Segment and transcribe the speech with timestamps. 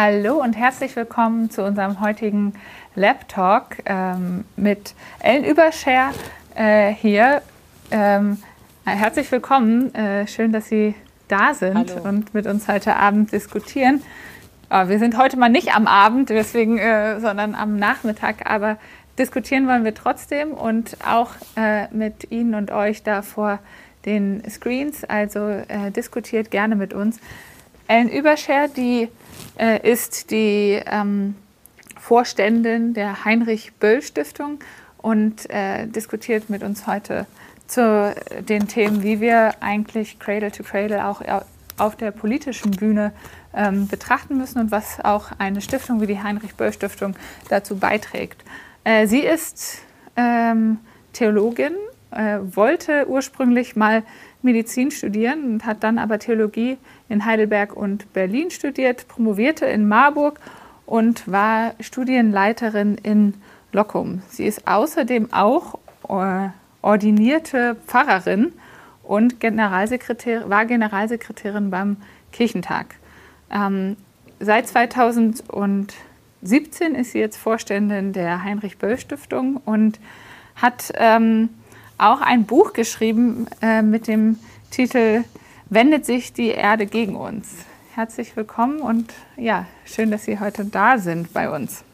[0.00, 2.52] Hallo und herzlich willkommen zu unserem heutigen
[2.94, 6.12] Lab Talk ähm, mit Ellen Überscher
[6.54, 7.42] äh, hier.
[7.90, 8.38] Ähm,
[8.84, 9.92] herzlich willkommen.
[9.96, 10.94] Äh, schön, dass Sie
[11.26, 12.08] da sind Hallo.
[12.08, 14.00] und mit uns heute Abend diskutieren.
[14.70, 18.78] Oh, wir sind heute mal nicht am Abend, deswegen, äh, sondern am Nachmittag, aber
[19.18, 23.58] diskutieren wollen wir trotzdem und auch äh, mit Ihnen und euch da vor
[24.06, 25.02] den Screens.
[25.02, 27.18] Also äh, diskutiert gerne mit uns.
[27.88, 29.08] Ellen Überscher, die
[29.58, 31.34] äh, ist die ähm,
[31.98, 34.60] Vorständin der Heinrich-Böll-Stiftung
[34.98, 37.26] und äh, diskutiert mit uns heute
[37.66, 38.14] zu
[38.48, 41.22] den Themen, wie wir eigentlich Cradle to Cradle auch
[41.76, 43.12] auf der politischen Bühne
[43.54, 47.14] ähm, betrachten müssen und was auch eine Stiftung wie die Heinrich-Böll-Stiftung
[47.48, 48.42] dazu beiträgt.
[48.84, 49.82] Äh, sie ist
[50.16, 50.78] ähm,
[51.12, 51.72] Theologin,
[52.10, 54.02] äh, wollte ursprünglich mal
[54.42, 60.40] Medizin studieren und hat dann aber Theologie in Heidelberg und Berlin studiert, promovierte in Marburg
[60.86, 63.34] und war Studienleiterin in
[63.72, 64.22] Lockum.
[64.28, 66.48] Sie ist außerdem auch äh,
[66.82, 68.52] ordinierte Pfarrerin
[69.02, 71.96] und Generalsekretär, war Generalsekretärin beim
[72.32, 72.94] Kirchentag.
[73.50, 73.96] Ähm,
[74.40, 79.98] seit 2017 ist sie jetzt Vorständin der Heinrich-Böll-Stiftung und
[80.56, 81.50] hat ähm,
[81.96, 84.38] auch ein Buch geschrieben äh, mit dem
[84.70, 85.24] Titel
[85.70, 87.50] Wendet sich die Erde gegen uns.
[87.94, 91.84] Herzlich willkommen und ja, schön, dass Sie heute da sind bei uns.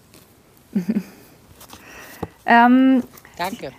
[2.47, 3.03] ähm,
[3.37, 3.73] Danke.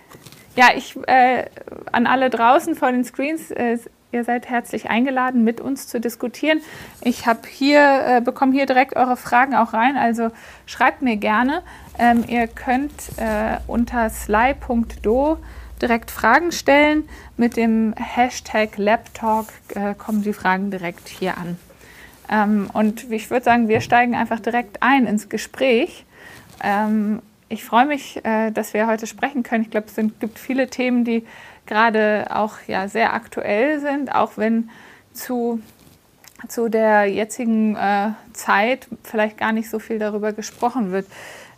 [0.54, 1.46] Ja, ich äh,
[1.92, 3.78] an alle draußen vor den Screens, äh,
[4.12, 6.60] ihr seid herzlich eingeladen, mit uns zu diskutieren.
[7.00, 10.28] Ich habe hier, äh, bekomme hier direkt eure Fragen auch rein, also
[10.66, 11.62] schreibt mir gerne.
[11.98, 15.38] Ähm, ihr könnt äh, unter sly.do
[15.80, 17.08] direkt Fragen stellen.
[17.36, 21.58] Mit dem Hashtag LabTalk äh, kommen die Fragen direkt hier an.
[22.30, 26.04] Ähm, und ich würde sagen, wir steigen einfach direkt ein ins Gespräch.
[26.62, 29.62] Ähm, ich freue mich, äh, dass wir heute sprechen können.
[29.62, 31.24] Ich glaube, es sind, gibt viele Themen, die
[31.66, 34.70] gerade auch ja, sehr aktuell sind, auch wenn
[35.12, 35.60] zu,
[36.48, 41.06] zu der jetzigen äh, Zeit vielleicht gar nicht so viel darüber gesprochen wird.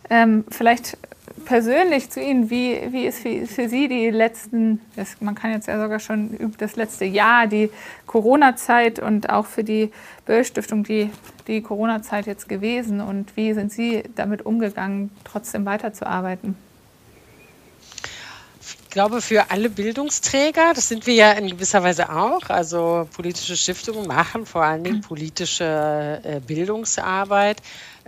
[0.09, 0.97] Ähm, vielleicht
[1.39, 5.67] persönlich zu Ihnen, wie, wie ist für, für Sie die letzten, das, man kann jetzt
[5.67, 7.69] ja sogar schon das letzte Jahr, die
[8.05, 9.91] Corona-Zeit und auch für die
[10.25, 11.09] Böll-Stiftung die,
[11.47, 16.55] die Corona-Zeit jetzt gewesen und wie sind Sie damit umgegangen, trotzdem weiterzuarbeiten?
[18.89, 23.55] Ich glaube, für alle Bildungsträger, das sind wir ja in gewisser Weise auch, also politische
[23.55, 27.57] Stiftungen machen vor allen Dingen politische äh, Bildungsarbeit,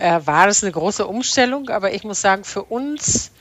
[0.02, 1.70] äh, war das eine große Umstellung.
[1.70, 3.32] Aber ich muss sagen, für uns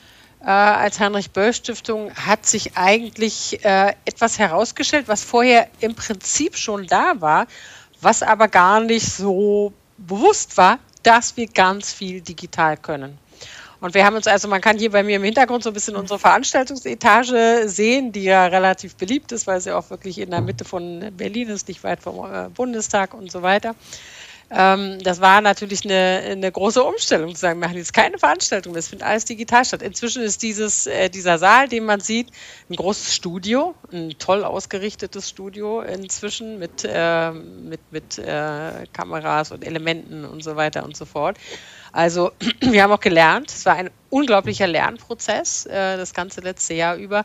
[0.42, 7.20] äh, als Heinrich-Böll-Stiftung hat sich eigentlich äh, etwas herausgestellt, was vorher im Prinzip schon da
[7.20, 7.46] war,
[8.00, 13.18] was aber gar nicht so bewusst war, dass wir ganz viel digital können.
[13.80, 15.96] Und wir haben uns also, man kann hier bei mir im Hintergrund so ein bisschen
[15.96, 20.66] unsere Veranstaltungsetage sehen, die ja relativ beliebt ist, weil sie auch wirklich in der Mitte
[20.66, 23.74] von Berlin ist, nicht weit vom äh, Bundestag und so weiter.
[24.52, 28.74] Ähm, das war natürlich eine, eine große Umstellung zu sagen, wir machen jetzt keine Veranstaltung,
[28.74, 29.80] das findet alles digital statt.
[29.80, 32.30] Inzwischen ist dieses, äh, dieser Saal, den man sieht,
[32.68, 39.64] ein großes Studio, ein toll ausgerichtetes Studio inzwischen mit, äh, mit, mit äh, Kameras und
[39.64, 41.38] Elementen und so weiter und so fort.
[41.92, 46.96] Also wir haben auch gelernt, es war ein unglaublicher Lernprozess äh, das ganze letzte Jahr
[46.96, 47.24] über.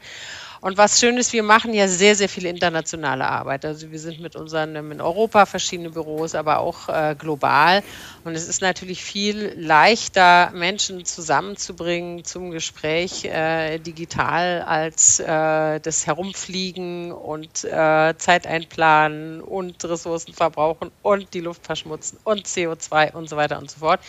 [0.66, 3.66] Und was schön ist, wir machen ja sehr, sehr viel internationale Arbeit.
[3.66, 7.84] Also wir sind mit unseren in Europa verschiedene Büros, aber auch äh, global.
[8.24, 16.08] Und es ist natürlich viel leichter, Menschen zusammenzubringen zum Gespräch äh, digital als äh, das
[16.08, 23.30] Herumfliegen und äh, Zeit einplanen und Ressourcen verbrauchen und die Luft verschmutzen und CO2 und
[23.30, 24.00] so weiter und so fort.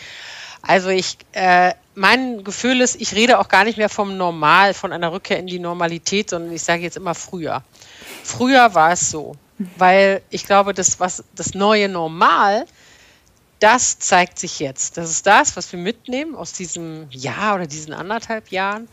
[0.66, 4.92] Also ich, äh, mein Gefühl ist, ich rede auch gar nicht mehr vom Normal, von
[4.92, 7.62] einer Rückkehr in die Normalität, sondern ich sage jetzt immer früher.
[8.24, 9.36] Früher war es so,
[9.76, 12.66] weil ich glaube, das, was, das neue Normal,
[13.60, 14.96] das zeigt sich jetzt.
[14.96, 18.88] Das ist das, was wir mitnehmen aus diesem Jahr oder diesen anderthalb Jahren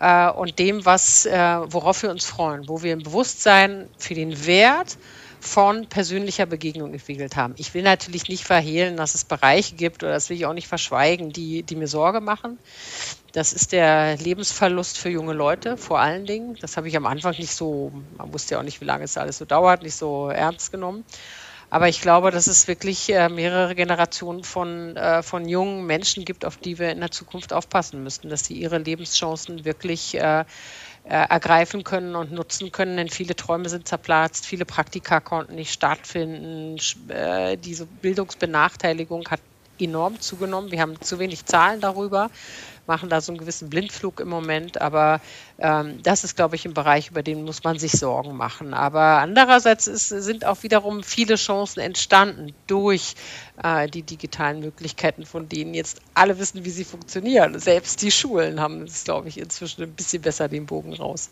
[0.00, 4.44] äh, und dem, was, äh, worauf wir uns freuen, wo wir ein Bewusstsein für den
[4.44, 4.98] Wert
[5.42, 7.54] von persönlicher Begegnung entwickelt haben.
[7.58, 10.68] Ich will natürlich nicht verhehlen, dass es Bereiche gibt, oder das will ich auch nicht
[10.68, 12.60] verschweigen, die, die mir Sorge machen.
[13.32, 16.56] Das ist der Lebensverlust für junge Leute vor allen Dingen.
[16.60, 19.18] Das habe ich am Anfang nicht so, man wusste ja auch nicht, wie lange es
[19.18, 21.04] alles so dauert, nicht so ernst genommen.
[21.70, 26.44] Aber ich glaube, dass es wirklich äh, mehrere Generationen von, äh, von jungen Menschen gibt,
[26.44, 30.44] auf die wir in der Zukunft aufpassen müssten, dass sie ihre Lebenschancen wirklich äh,
[31.04, 36.76] ergreifen können und nutzen können, denn viele Träume sind zerplatzt, viele Praktika konnten nicht stattfinden,
[37.08, 39.40] äh, diese Bildungsbenachteiligung hat
[39.78, 40.70] enorm zugenommen.
[40.70, 42.30] Wir haben zu wenig Zahlen darüber
[42.86, 44.80] machen da so einen gewissen Blindflug im Moment.
[44.80, 45.20] Aber
[45.58, 48.74] ähm, das ist, glaube ich, ein Bereich, über den muss man sich Sorgen machen.
[48.74, 53.14] Aber andererseits ist, sind auch wiederum viele Chancen entstanden durch
[53.62, 57.58] äh, die digitalen Möglichkeiten, von denen jetzt alle wissen, wie sie funktionieren.
[57.58, 61.30] Selbst die Schulen haben es, glaube ich, inzwischen ein bisschen besser den Bogen raus.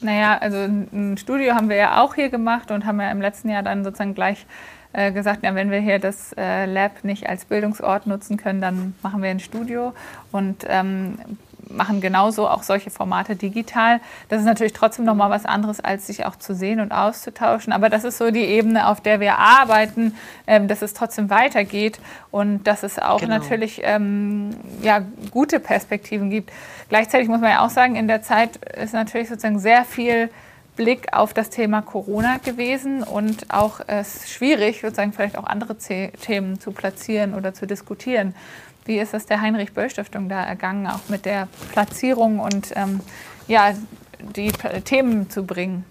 [0.00, 3.48] Naja, also ein Studio haben wir ja auch hier gemacht und haben ja im letzten
[3.48, 4.44] Jahr dann sozusagen gleich
[4.94, 8.94] äh, gesagt, ja, wenn wir hier das äh, Lab nicht als Bildungsort nutzen können, dann
[9.02, 9.92] machen wir ein Studio
[10.32, 11.18] und ähm,
[11.70, 14.00] machen genauso auch solche Formate digital.
[14.28, 17.72] Das ist natürlich trotzdem noch mal was anderes, als sich auch zu sehen und auszutauschen.
[17.72, 20.14] Aber das ist so die Ebene, auf der wir arbeiten,
[20.46, 21.98] ähm, dass es trotzdem weitergeht
[22.30, 23.34] und dass es auch genau.
[23.34, 24.50] natürlich ähm,
[24.82, 26.52] ja, gute Perspektiven gibt.
[26.88, 30.30] Gleichzeitig muss man ja auch sagen, in der Zeit ist natürlich sozusagen sehr viel
[30.76, 36.58] Blick auf das Thema Corona gewesen und auch es schwierig, sozusagen vielleicht auch andere Themen
[36.58, 38.34] zu platzieren oder zu diskutieren.
[38.84, 43.00] Wie ist es der Heinrich-Böll-Stiftung da ergangen, auch mit der Platzierung und ähm,
[43.46, 43.74] ja,
[44.36, 44.52] die
[44.84, 45.84] Themen zu bringen?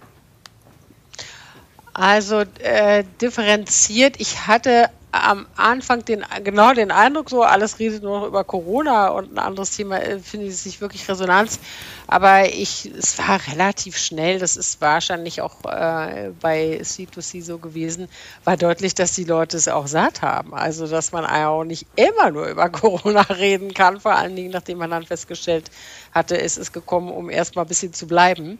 [1.93, 4.19] Also äh, differenziert.
[4.19, 9.09] Ich hatte am Anfang den, genau den Eindruck, so alles redet nur noch über Corona
[9.09, 11.59] und ein anderes Thema äh, finde ich nicht wirklich Resonanz.
[12.07, 18.09] Aber ich, es war relativ schnell, das ist wahrscheinlich auch äh, bei C2C so gewesen,
[18.43, 20.55] war deutlich, dass die Leute es auch satt haben.
[20.55, 24.79] Also, dass man auch nicht immer nur über Corona reden kann, vor allen Dingen, nachdem
[24.79, 25.69] man dann festgestellt
[26.11, 28.57] hatte, es ist gekommen, um erstmal ein bisschen zu bleiben.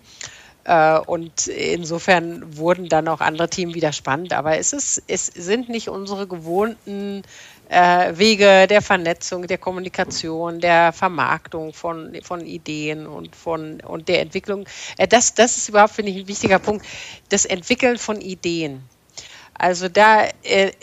[0.65, 4.33] Äh, und insofern wurden dann auch andere Themen wieder spannend.
[4.33, 7.23] Aber es, ist, es sind nicht unsere gewohnten
[7.69, 14.21] äh, Wege der Vernetzung, der Kommunikation, der Vermarktung von, von Ideen und, von, und der
[14.21, 14.65] Entwicklung.
[14.97, 16.85] Äh, das, das ist überhaupt, finde ich, ein wichtiger Punkt.
[17.29, 18.83] Das Entwickeln von Ideen.
[19.55, 20.27] Also da,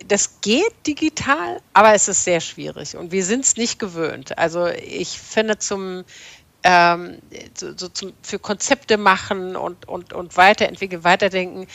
[0.06, 4.38] das geht digital, aber es ist sehr schwierig und wir sind es nicht gewöhnt.
[4.38, 6.04] Also ich finde zum
[6.62, 7.18] ähm,
[7.56, 11.66] so, so zum, für Konzepte machen und, und, und weiterentwickeln, weiterdenken,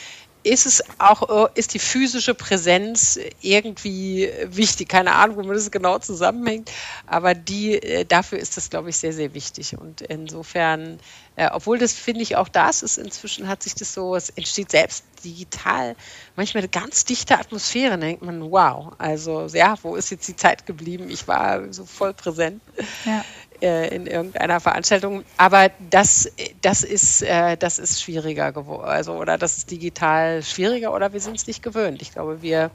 [0.46, 4.88] ist es auch, ist die physische Präsenz irgendwie wichtig.
[4.88, 6.72] Keine Ahnung, womit es genau zusammenhängt,
[7.08, 9.76] aber die, äh, dafür ist das, glaube ich, sehr, sehr wichtig.
[9.76, 11.00] Und insofern,
[11.36, 14.70] äh, obwohl das finde ich auch das ist, inzwischen hat sich das so, es entsteht
[14.70, 15.96] selbst digital
[16.36, 17.92] manchmal eine ganz dichte Atmosphäre.
[17.92, 21.10] Da denkt man, wow, also ja, wo ist jetzt die Zeit geblieben?
[21.10, 22.62] Ich war so voll präsent.
[23.06, 25.24] Ja äh, in irgendeiner Veranstaltung.
[25.38, 26.32] Aber das,
[26.62, 31.20] das, ist, äh, das ist schwieriger geworden, also oder das ist digital schwieriger oder wir
[31.20, 32.02] sind es nicht gewöhnt.
[32.02, 32.72] Ich glaube, wir,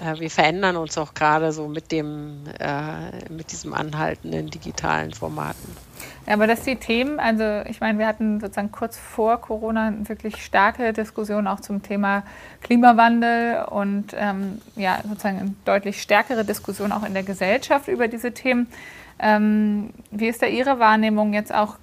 [0.00, 5.76] äh, wir verändern uns auch gerade so mit dem, äh, mit diesem anhaltenden digitalen Formaten.
[6.26, 10.44] Ja, aber dass die Themen, also ich meine, wir hatten sozusagen kurz vor Corona wirklich
[10.44, 12.22] starke Diskussion auch zum Thema
[12.62, 18.32] Klimawandel und ähm, ja, sozusagen eine deutlich stärkere Diskussion auch in der Gesellschaft über diese
[18.32, 18.68] Themen.
[19.18, 21.76] Ähm, wie ist da Ihre Wahrnehmung jetzt auch?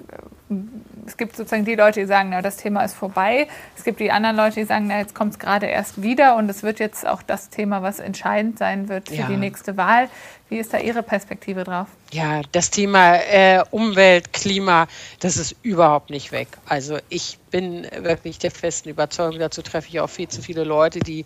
[1.05, 3.47] Es gibt sozusagen die Leute, die sagen, na, das Thema ist vorbei.
[3.77, 6.49] Es gibt die anderen Leute, die sagen, na, jetzt kommt es gerade erst wieder und
[6.49, 9.27] es wird jetzt auch das Thema, was entscheidend sein wird für ja.
[9.27, 10.09] die nächste Wahl.
[10.49, 11.87] Wie ist da Ihre Perspektive drauf?
[12.11, 14.87] Ja, das Thema äh, Umwelt, Klima,
[15.19, 16.47] das ist überhaupt nicht weg.
[16.65, 20.99] Also ich bin wirklich der festen Überzeugung, dazu treffe ich auch viel zu viele Leute,
[20.99, 21.25] die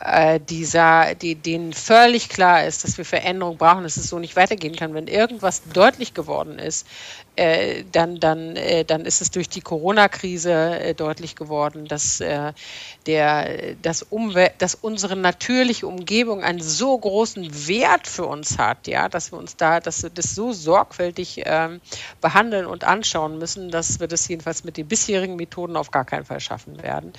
[0.00, 4.34] äh, dieser, die, denen völlig klar ist, dass wir Veränderungen brauchen, dass es so nicht
[4.34, 4.94] weitergehen kann.
[4.94, 6.86] Wenn irgendwas deutlich geworden ist,
[7.36, 12.52] äh, dann, dann, äh, dann ist es durch die Corona-Krise äh, deutlich geworden, dass, äh,
[13.06, 14.06] der, dass,
[14.58, 19.56] dass unsere natürliche Umgebung einen so großen Wert für uns hat, ja, dass wir uns
[19.56, 21.80] da, dass wir das so sorgfältig ähm,
[22.20, 26.24] behandeln und anschauen müssen, dass wir das jedenfalls mit den bisherigen Methoden auf gar keinen
[26.24, 27.12] Fall schaffen werden.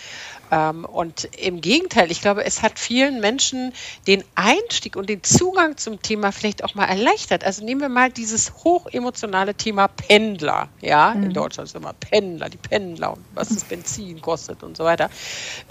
[0.52, 3.74] Ähm, und im Gegenteil, ich glaube, es hat vielen Menschen
[4.08, 7.44] den Einstieg und den Zugang zum Thema vielleicht auch mal erleichtert.
[7.44, 10.70] Also nehmen wir mal dieses hochemotionale Thema Pendler.
[10.82, 11.24] Ja, mhm.
[11.24, 15.10] in Deutschland ist immer Pendler, die Pendler und was das Benzin kostet und so weiter.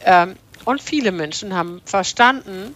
[0.04, 2.74] Ähm, und viele Menschen haben verstanden,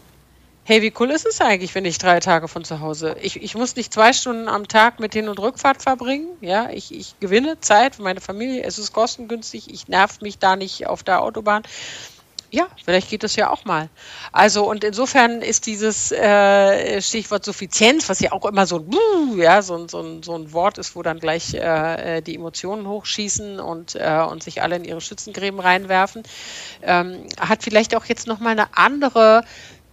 [0.69, 3.55] hey, wie cool ist es eigentlich, wenn ich drei Tage von zu Hause, ich, ich
[3.55, 7.59] muss nicht zwei Stunden am Tag mit Hin- und Rückfahrt verbringen, ja, ich, ich gewinne
[7.61, 11.63] Zeit für meine Familie, es ist kostengünstig, ich nerv mich da nicht auf der Autobahn.
[12.51, 13.91] Ja, vielleicht geht das ja auch mal.
[14.33, 19.61] Also und insofern ist dieses äh, Stichwort Suffizienz, was ja auch immer so ein, ja,
[19.61, 24.25] so, so, so ein Wort ist, wo dann gleich äh, die Emotionen hochschießen und, äh,
[24.27, 26.23] und sich alle in ihre Schützengräben reinwerfen,
[26.83, 29.45] ähm, hat vielleicht auch jetzt nochmal eine andere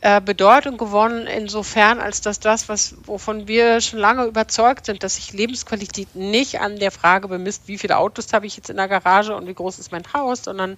[0.06, 5.16] äh, Bedeutung gewonnen, insofern, als dass das, was, wovon wir schon lange überzeugt sind, dass
[5.16, 8.88] sich Lebensqualität nicht an der Frage bemisst, wie viele Autos habe ich jetzt in der
[8.88, 10.76] Garage und wie groß ist mein Haus, sondern,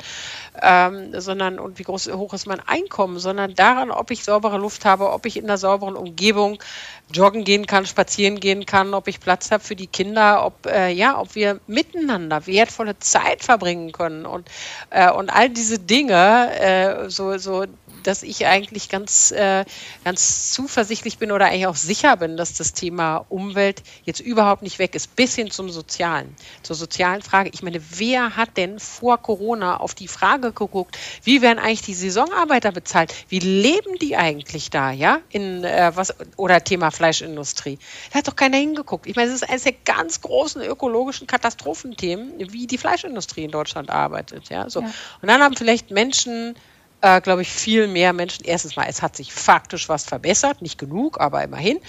[0.62, 4.86] ähm, sondern und wie groß, hoch ist mein Einkommen, sondern daran, ob ich saubere Luft
[4.86, 6.64] habe, ob ich in einer sauberen Umgebung
[7.12, 10.90] joggen gehen kann, spazieren gehen kann, ob ich Platz habe für die Kinder, ob äh,
[10.90, 14.50] ja, ob wir miteinander wertvolle Zeit verbringen können und
[14.90, 17.66] äh, und all diese Dinge, äh, so so
[18.08, 19.66] dass ich eigentlich ganz, äh,
[20.06, 24.80] ganz zuversichtlich bin oder eigentlich auch sicher bin, dass das Thema Umwelt jetzt überhaupt nicht
[24.80, 26.34] weg ist, bis hin zum Sozialen,
[26.64, 27.50] zur sozialen Frage.
[27.54, 31.94] Ich meine, wer hat denn vor Corona auf die Frage geguckt, wie werden eigentlich die
[31.94, 33.14] Saisonarbeiter bezahlt?
[33.28, 35.20] Wie leben die eigentlich da, ja?
[35.30, 37.78] In äh, was oder Thema Fleischindustrie.
[38.12, 39.06] Da hat doch keiner hingeguckt.
[39.06, 43.90] Ich meine, es ist eines der ganz großen ökologischen Katastrophenthemen, wie die Fleischindustrie in Deutschland
[43.90, 44.70] arbeitet, ja.
[44.70, 44.82] So.
[44.82, 44.88] Ja.
[45.22, 46.56] Und dann haben vielleicht Menschen
[47.02, 48.46] äh, glaube ich, viel mehr Menschen.
[48.46, 51.80] Erstens mal, es hat sich faktisch was verbessert, nicht genug, aber immerhin.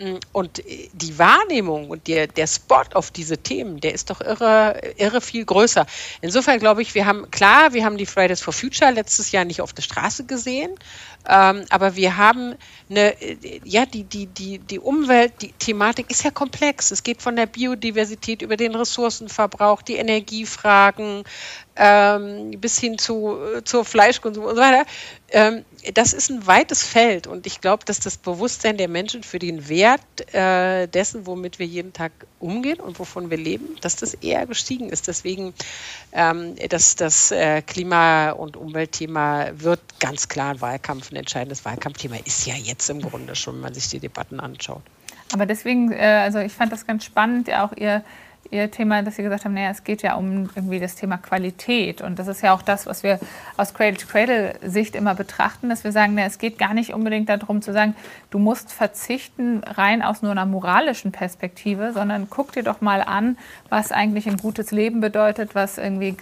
[0.00, 4.20] Mm, und äh, die Wahrnehmung und der, der Spot auf diese Themen, der ist doch
[4.20, 5.86] irre, irre viel größer.
[6.22, 9.60] Insofern glaube ich, wir haben, klar, wir haben die Fridays for Future letztes Jahr nicht
[9.60, 10.74] auf der Straße gesehen,
[11.28, 12.54] ähm, aber wir haben
[12.88, 16.90] eine, äh, ja, die, die, die, die Umwelt, die Thematik ist ja komplex.
[16.90, 21.24] Es geht von der Biodiversität über den Ressourcenverbrauch, die Energiefragen,
[21.82, 24.84] ähm, bis hin zu, äh, zur Fleischkonsum und so weiter.
[25.30, 29.38] Ähm, das ist ein weites Feld und ich glaube, dass das Bewusstsein der Menschen für
[29.38, 30.02] den Wert
[30.34, 34.90] äh, dessen, womit wir jeden Tag umgehen und wovon wir leben, dass das eher gestiegen
[34.90, 35.08] ist.
[35.08, 35.54] Deswegen,
[36.12, 42.16] ähm, dass das äh, Klima- und Umweltthema wird ganz klar ein Wahlkampf, ein entscheidendes Wahlkampfthema
[42.26, 44.82] ist ja jetzt im Grunde schon, wenn man sich die Debatten anschaut.
[45.32, 48.04] Aber deswegen, äh, also ich fand das ganz spannend, ja auch Ihr
[48.50, 52.00] Ihr Thema, dass Sie gesagt haben, naja, es geht ja um irgendwie das Thema Qualität.
[52.02, 53.20] Und das ist ja auch das, was wir
[53.56, 57.72] aus Cradle-to-Cradle-Sicht immer betrachten, dass wir sagen, naja, es geht gar nicht unbedingt darum zu
[57.72, 57.94] sagen,
[58.30, 63.38] du musst verzichten rein aus nur einer moralischen Perspektive, sondern guck dir doch mal an,
[63.68, 66.16] was eigentlich ein gutes Leben bedeutet, was irgendwie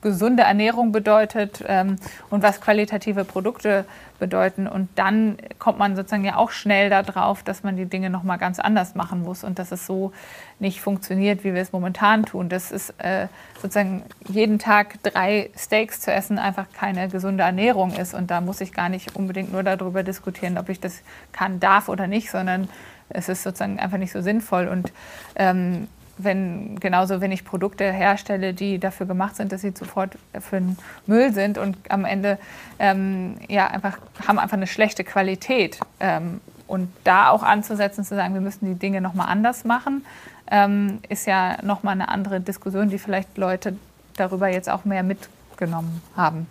[0.00, 1.96] gesunde Ernährung bedeutet ähm,
[2.30, 3.84] und was qualitative Produkte
[4.18, 4.66] bedeuten.
[4.66, 8.58] Und dann kommt man sozusagen ja auch schnell darauf, dass man die Dinge nochmal ganz
[8.58, 10.12] anders machen muss und dass es so
[10.58, 12.48] nicht funktioniert, wie wir es momentan tun.
[12.48, 13.28] Das ist äh,
[13.60, 18.14] sozusagen jeden Tag drei Steaks zu essen einfach keine gesunde Ernährung ist.
[18.14, 21.02] Und da muss ich gar nicht unbedingt nur darüber diskutieren, ob ich das
[21.32, 22.68] kann, darf oder nicht, sondern
[23.08, 24.68] es ist sozusagen einfach nicht so sinnvoll.
[24.68, 24.92] Und
[25.36, 25.88] ähm,
[26.18, 30.76] wenn genauso wenn ich Produkte herstelle, die dafür gemacht sind, dass sie sofort für den
[31.06, 32.38] Müll sind und am Ende
[32.78, 38.34] ähm, ja einfach haben einfach eine schlechte Qualität ähm, und da auch anzusetzen zu sagen,
[38.34, 40.04] wir müssen die Dinge noch mal anders machen,
[40.50, 43.76] ähm, ist ja noch mal eine andere Diskussion, die vielleicht Leute
[44.16, 46.46] darüber jetzt auch mehr mitgenommen haben.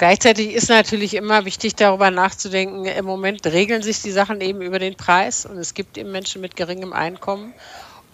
[0.00, 2.86] Gleichzeitig ist natürlich immer wichtig, darüber nachzudenken.
[2.86, 6.40] Im Moment regeln sich die Sachen eben über den Preis und es gibt eben Menschen
[6.40, 7.52] mit geringem Einkommen.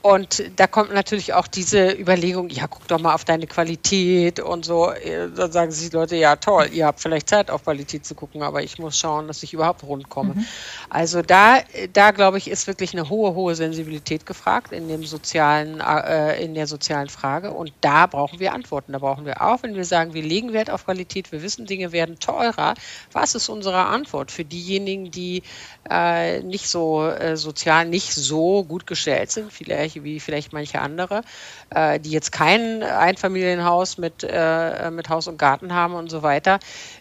[0.07, 4.65] Und da kommt natürlich auch diese Überlegung, ja, guck doch mal auf deine Qualität und
[4.65, 4.93] so.
[5.35, 8.45] Dann sagen sich die Leute, ja, toll, ihr habt vielleicht Zeit, auf Qualität zu gucken,
[8.45, 10.35] aber ich muss schauen, dass ich überhaupt rund komme.
[10.35, 10.47] Mhm.
[10.91, 11.59] Also da,
[11.93, 16.55] da glaube ich, ist wirklich eine hohe, hohe Sensibilität gefragt in dem sozialen, äh, in
[16.55, 17.51] der sozialen Frage.
[17.51, 18.93] Und da brauchen wir Antworten.
[18.93, 21.91] Da brauchen wir auch, wenn wir sagen, wir legen Wert auf Qualität, wir wissen, Dinge
[21.91, 22.75] werden teurer.
[23.11, 25.43] Was ist unsere Antwort für diejenigen, die
[25.91, 31.23] äh, nicht so äh, sozial nicht so gut gestellt sind, vielleicht wie vielleicht manche andere,
[31.71, 36.59] äh, die jetzt kein Einfamilienhaus mit, äh, mit Haus und Garten haben und so weiter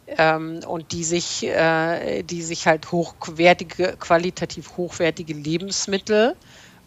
[0.07, 6.35] ähm, und die sich, äh, die sich halt hochwertige, qualitativ hochwertige Lebensmittel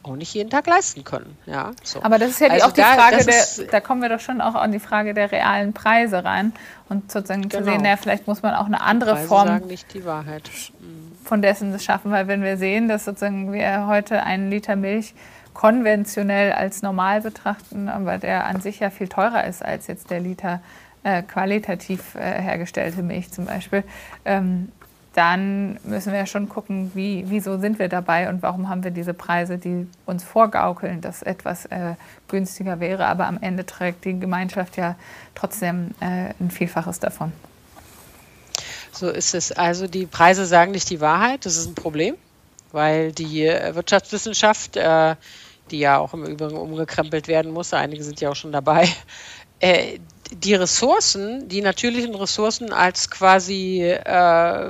[0.09, 1.37] auch nicht jeden Tag leisten können.
[1.47, 2.03] Ja, so.
[2.03, 4.41] Aber das ist ja also auch die da, Frage, der, da kommen wir doch schon
[4.41, 6.53] auch an die Frage der realen Preise rein
[6.89, 7.59] und sozusagen genau.
[7.59, 10.51] zu sehen, naja, vielleicht muss man auch eine andere Preise Form sagen nicht die Wahrheit.
[11.25, 15.15] Von dessen schaffen, weil wenn wir sehen, dass sozusagen wir heute einen Liter Milch
[15.59, 20.21] konventionell als normal betrachten, aber der an sich ja viel teurer ist als jetzt der
[20.21, 20.61] Liter
[21.03, 23.83] äh, qualitativ äh, hergestellte Milch zum Beispiel,
[24.25, 24.71] ähm,
[25.15, 28.93] dann müssen wir ja schon gucken, wie, wieso sind wir dabei und warum haben wir
[28.93, 31.95] diese Preise, die uns vorgaukeln, dass etwas äh,
[32.29, 34.95] günstiger wäre, aber am Ende trägt die Gemeinschaft ja
[35.35, 37.33] trotzdem äh, ein Vielfaches davon.
[38.93, 39.51] So ist es.
[39.51, 42.15] Also die Preise sagen nicht die Wahrheit, das ist ein Problem,
[42.71, 45.17] weil die äh, Wirtschaftswissenschaft äh,
[45.69, 48.89] die ja auch im Übrigen umgekrempelt werden muss, einige sind ja auch schon dabei,
[49.61, 49.99] äh,
[50.31, 54.69] die Ressourcen, die natürlichen Ressourcen als quasi äh,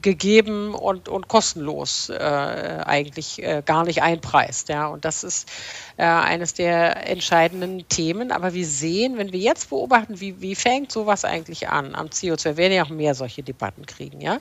[0.00, 4.68] gegeben und, und kostenlos äh, eigentlich äh, gar nicht einpreist.
[4.68, 4.86] Ja?
[4.86, 5.48] Und das ist
[5.96, 8.30] äh, eines der entscheidenden Themen.
[8.30, 12.44] Aber wir sehen, wenn wir jetzt beobachten, wie, wie fängt sowas eigentlich an am CO2,
[12.44, 14.38] wir werden ja auch mehr solche Debatten kriegen, ja.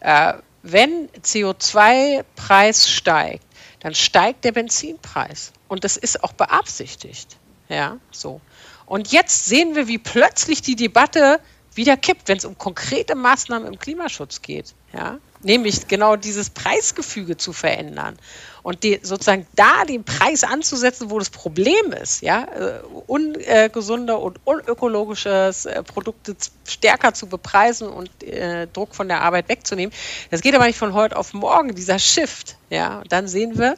[0.00, 0.34] Äh,
[0.64, 3.44] wenn CO2-Preis steigt,
[3.82, 5.52] dann steigt der Benzinpreis.
[5.66, 7.36] Und das ist auch beabsichtigt.
[7.68, 8.40] Ja, so.
[8.86, 11.40] Und jetzt sehen wir, wie plötzlich die Debatte
[11.74, 14.74] wieder kippt, wenn es um konkrete Maßnahmen im Klimaschutz geht.
[14.92, 15.18] Ja?
[15.42, 18.16] Nämlich genau dieses Preisgefüge zu verändern
[18.62, 24.38] und die, sozusagen da den Preis anzusetzen, wo das Problem ist, ja, äh, ungesunde und
[24.44, 29.92] unökologische äh, Produkte stärker zu bepreisen und äh, Druck von der Arbeit wegzunehmen.
[30.30, 33.00] Das geht aber nicht von heute auf morgen, dieser Shift, ja.
[33.00, 33.74] Und dann sehen wir,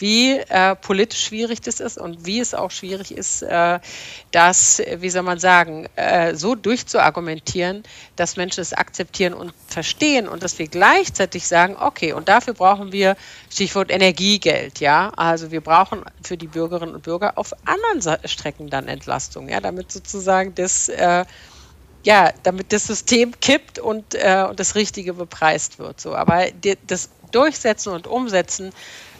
[0.00, 3.78] wie äh, politisch schwierig das ist und wie es auch schwierig ist, äh,
[4.32, 7.82] das, wie soll man sagen, äh, so durchzuargumentieren,
[8.16, 12.92] dass Menschen es akzeptieren und verstehen und dass wir gleichzeitig sagen, okay, und dafür brauchen
[12.92, 13.16] wir
[13.50, 18.88] Stichwort Energiegeld, ja, also wir brauchen für die Bürgerinnen und Bürger auf anderen Strecken dann
[18.88, 21.24] Entlastung, ja, damit sozusagen das äh,
[22.02, 26.00] ja, damit das System kippt und, äh, und das Richtige bepreist wird.
[26.00, 26.14] So.
[26.14, 26.46] Aber
[26.86, 28.72] das Durchsetzen und Umsetzen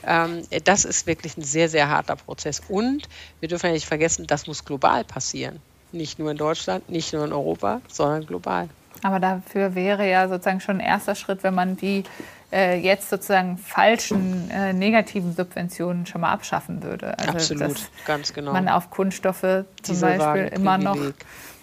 [0.07, 2.63] ähm, das ist wirklich ein sehr, sehr harter Prozess.
[2.69, 3.09] Und
[3.41, 5.61] wir dürfen ja nicht vergessen, das muss global passieren.
[5.93, 8.69] Nicht nur in Deutschland, nicht nur in Europa, sondern global.
[9.03, 12.05] Aber dafür wäre ja sozusagen schon ein erster Schritt, wenn man die
[12.53, 17.17] äh, jetzt sozusagen falschen äh, negativen Subventionen schon mal abschaffen würde.
[17.19, 18.53] Also Absolut, ganz genau.
[18.53, 20.99] Man auf Kunststoffe zum Dieselwagen, Beispiel immer noch,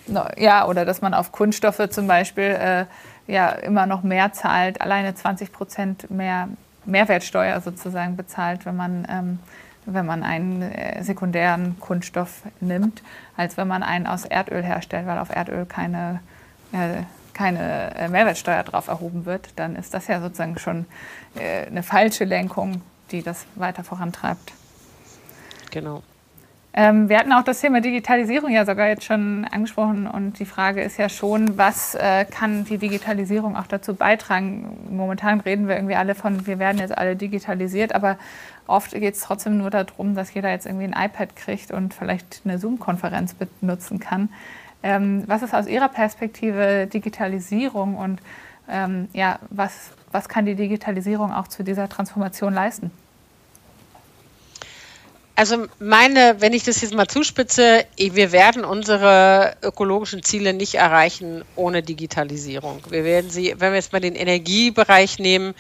[0.08, 2.86] no, ja, oder dass man auf Kunststoffe zum Beispiel äh,
[3.28, 6.48] ja immer noch mehr zahlt, alleine 20 Prozent mehr
[6.88, 9.40] Mehrwertsteuer sozusagen bezahlt, wenn man, ähm,
[9.86, 13.04] wenn man einen äh, sekundären Kunststoff nimmt,
[13.36, 16.22] als wenn man einen aus Erdöl herstellt, weil auf Erdöl keine,
[16.72, 17.04] äh,
[17.34, 19.50] keine äh, Mehrwertsteuer drauf erhoben wird.
[19.56, 20.86] Dann ist das ja sozusagen schon
[21.36, 24.54] äh, eine falsche Lenkung, die das weiter vorantreibt.
[25.72, 26.04] Genau.
[26.74, 30.82] Ähm, wir hatten auch das Thema Digitalisierung ja sogar jetzt schon angesprochen und die Frage
[30.84, 34.78] ist ja schon, was äh, kann die Digitalisierung auch dazu beitragen?
[34.92, 38.18] Momentan reden wir irgendwie alle von, wir werden jetzt alle digitalisiert, aber
[38.68, 42.42] oft geht es trotzdem nur darum, dass jeder jetzt irgendwie ein iPad kriegt und vielleicht
[42.46, 44.30] eine Zoom-Konferenz benutzen kann.
[44.84, 48.22] Ähm, was ist aus Ihrer Perspektive Digitalisierung und
[48.70, 52.92] ähm, ja, was, was kann die Digitalisierung auch zu dieser Transformation leisten?
[55.38, 61.46] Also meine, wenn ich das jetzt mal zuspitze, wir werden unsere ökologischen Ziele nicht erreichen
[61.56, 62.82] ohne Digitalisierung.
[62.90, 65.54] Wir werden sie, wenn wir jetzt mal den Energiebereich nehmen,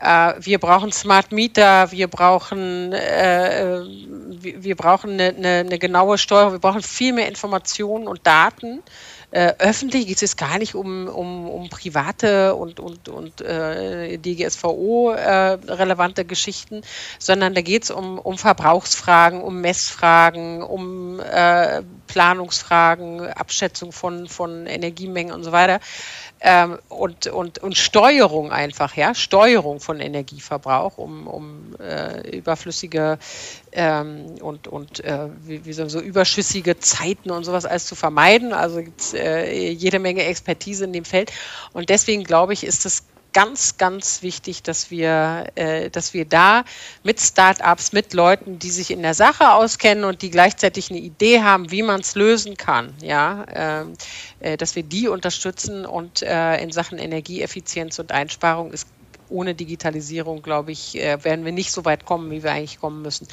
[0.00, 3.80] äh, wir brauchen Smart Meter, wir brauchen, äh,
[4.30, 8.82] wir, wir, brauchen eine, eine, eine genaue Steuerung, wir brauchen viel mehr Informationen und Daten
[9.30, 15.12] äh, öffentlich geht es gar nicht um, um, um private und, und, und äh, DGSVO
[15.12, 16.80] äh, relevante Geschichten,
[17.18, 24.66] sondern da geht es um, um Verbrauchsfragen, um Messfragen, um äh, Planungsfragen, Abschätzung von, von
[24.66, 25.80] Energiemengen und so weiter
[26.40, 33.18] ähm, und, und, und Steuerung einfach, ja, Steuerung von Energieverbrauch, um, um äh, überflüssige
[33.72, 38.52] ähm, und, und äh, wie, wie so, so, überschüssige Zeiten und sowas alles zu vermeiden.
[38.52, 41.32] Also gibt es äh, jede Menge Expertise in dem Feld.
[41.72, 46.64] Und deswegen glaube ich, ist es ganz, ganz wichtig, dass wir, äh, dass wir da
[47.02, 51.42] mit Startups, mit Leuten, die sich in der Sache auskennen und die gleichzeitig eine Idee
[51.42, 53.92] haben, wie man es lösen kann, ja, ähm,
[54.40, 58.88] äh, dass wir die unterstützen und äh, in Sachen Energieeffizienz und Einsparung ist
[59.30, 63.02] ohne Digitalisierung, glaube ich, äh, werden wir nicht so weit kommen, wie wir eigentlich kommen
[63.02, 63.28] müssen.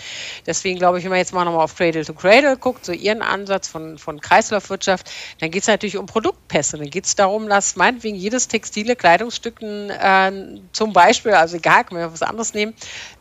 [0.46, 3.22] Deswegen glaube ich, wenn man jetzt mal nochmal auf Cradle to Cradle guckt, so Ihren
[3.22, 6.78] Ansatz von, von Kreislaufwirtschaft, dann geht es natürlich um Produktpässe.
[6.78, 10.32] Dann geht es darum, dass meinetwegen jedes textile Kleidungsstück äh,
[10.72, 12.74] zum Beispiel, also egal, können wir was anderes nehmen,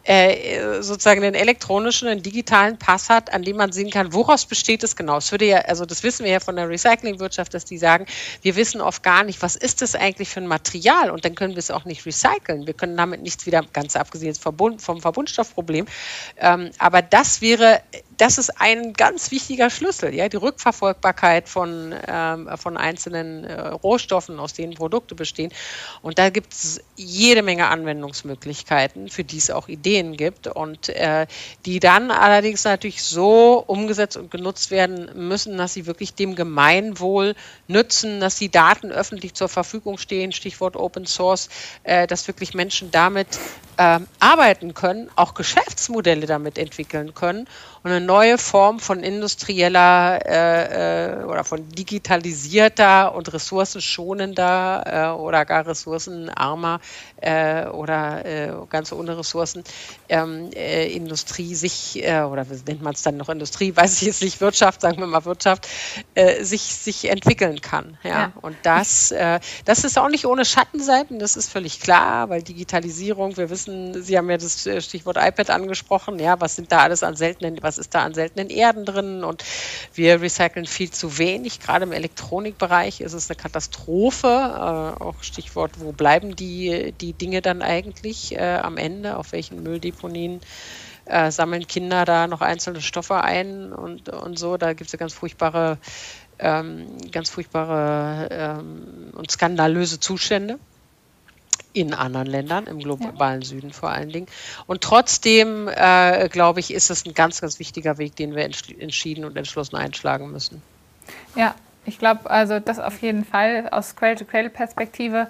[0.05, 4.85] äh, sozusagen einen elektronischen, einen digitalen Pass hat, an dem man sehen kann, woraus besteht
[4.85, 5.15] es genau.
[5.15, 8.07] Das würde ja, also das wissen wir ja von der Recyclingwirtschaft, dass die sagen,
[8.43, 11.55] wir wissen oft gar nicht, was ist das eigentlich für ein Material und dann können
[11.55, 12.64] wir es auch nicht recyceln.
[12.67, 15.87] Wir können damit nichts wieder, ganz abgesehen vom Verbundstoffproblem,
[16.39, 17.81] ähm, aber das wäre
[18.17, 24.39] das ist ein ganz wichtiger Schlüssel, ja, die Rückverfolgbarkeit von, ähm, von einzelnen äh, Rohstoffen,
[24.39, 25.53] aus denen Produkte bestehen.
[26.03, 31.27] Und da gibt es jede Menge Anwendungsmöglichkeiten, für die es auch Ideen gibt und äh,
[31.67, 37.35] die dann allerdings natürlich so umgesetzt und genutzt werden müssen, dass sie wirklich dem Gemeinwohl
[37.69, 41.49] nützen, dass die Daten öffentlich zur Verfügung stehen, Stichwort Open Source,
[41.83, 43.39] äh, dass wirklich Menschen damit
[43.77, 47.47] äh, arbeiten können, auch Geschäftsmodelle damit entwickeln können
[47.85, 55.45] und eine neue Form von industrieller äh, äh, oder von digitalisierter und ressourcenschonender äh, oder
[55.45, 56.81] gar ressourcenarmer
[57.21, 59.65] äh, oder äh, ganz ohne Ressourcen
[60.09, 64.23] ähm, äh, Industrie sich, oder wie nennt man es dann noch Industrie, weiß ich jetzt
[64.23, 65.69] nicht, Wirtschaft, sagen wir mal Wirtschaft,
[66.41, 67.99] sich, sich entwickeln kann.
[68.03, 68.11] Ja?
[68.11, 68.33] ja.
[68.41, 69.13] Und das,
[69.65, 74.17] das ist auch nicht ohne Schattenseiten, das ist völlig klar, weil Digitalisierung, wir wissen, Sie
[74.17, 77.95] haben ja das Stichwort iPad angesprochen, ja, was sind da alles an seltenen, was ist
[77.95, 79.45] da an seltenen Erden drin und
[79.95, 81.61] wir recyceln viel zu wenig.
[81.61, 84.29] Gerade im Elektronikbereich ist es eine Katastrophe.
[84.29, 89.17] Äh, auch Stichwort, wo bleiben die, die Dinge dann eigentlich äh, am Ende?
[89.17, 90.41] Auf welchen Mülldeponien?
[91.07, 94.57] Äh, sammeln Kinder da noch einzelne Stoffe ein und, und so.
[94.57, 95.79] Da gibt es ja ganz furchtbare,
[96.39, 100.59] ähm, ganz furchtbare ähm, und skandalöse Zustände
[101.75, 103.47] in anderen Ländern, im globalen ja.
[103.47, 104.27] Süden vor allen Dingen.
[104.67, 109.25] Und trotzdem, äh, glaube ich, ist es ein ganz, ganz wichtiger Weg, den wir entschieden
[109.25, 110.63] und entschlossen einschlagen müssen.
[111.35, 115.27] Ja, ich glaube, also das auf jeden Fall aus Cradle-to-Cradle-Perspektive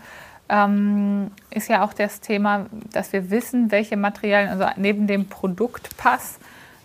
[0.48, 6.38] ähm, ist ja auch das Thema, dass wir wissen, welche Materialien, also neben dem Produktpass,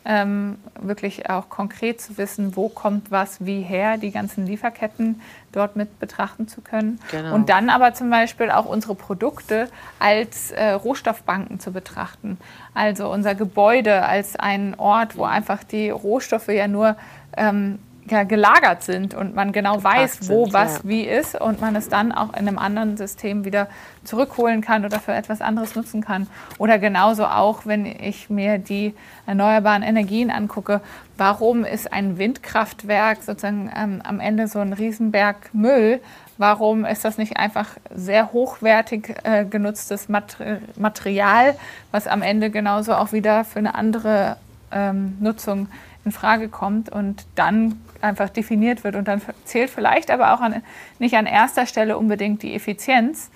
[0.10, 5.76] ähm, wirklich auch konkret zu wissen, wo kommt was wie her, die ganzen Lieferketten dort
[5.76, 7.00] mit betrachten zu können.
[7.12, 7.36] Genau.
[7.36, 9.70] Und dann aber zum Beispiel auch unsere Produkte
[10.00, 12.40] als äh, Rohstoffbanken zu betrachten.
[12.74, 16.96] Also unser Gebäude als einen Ort, wo einfach die Rohstoffe ja nur
[17.38, 17.78] ähm,
[18.12, 20.82] ja, gelagert sind und man genau weiß, wo sind, was ja.
[20.84, 23.68] wie ist und man es dann auch in einem anderen System wieder
[24.04, 26.28] zurückholen kann oder für etwas anderes nutzen kann.
[26.58, 28.94] Oder genauso auch, wenn ich mir die
[29.26, 30.82] erneuerbaren Energien angucke,
[31.18, 36.02] warum ist ein Windkraftwerk sozusagen ähm, am Ende so ein Riesenberg Müll?
[36.38, 41.56] Warum ist das nicht einfach sehr hochwertig äh, genutztes Material,
[41.92, 44.38] was am Ende genauso auch wieder für eine andere
[44.72, 45.68] ähm, Nutzung
[46.06, 48.96] in Frage kommt und dann einfach definiert wird.
[48.96, 50.62] Und dann zählt vielleicht aber auch an,
[51.00, 53.30] nicht an erster Stelle unbedingt die Effizienz,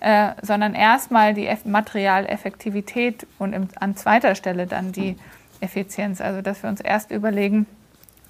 [0.00, 5.16] äh, sondern erstmal die Materialeffektivität und im, an zweiter Stelle dann die
[5.60, 6.20] Effizienz.
[6.20, 7.66] Also dass wir uns erst überlegen,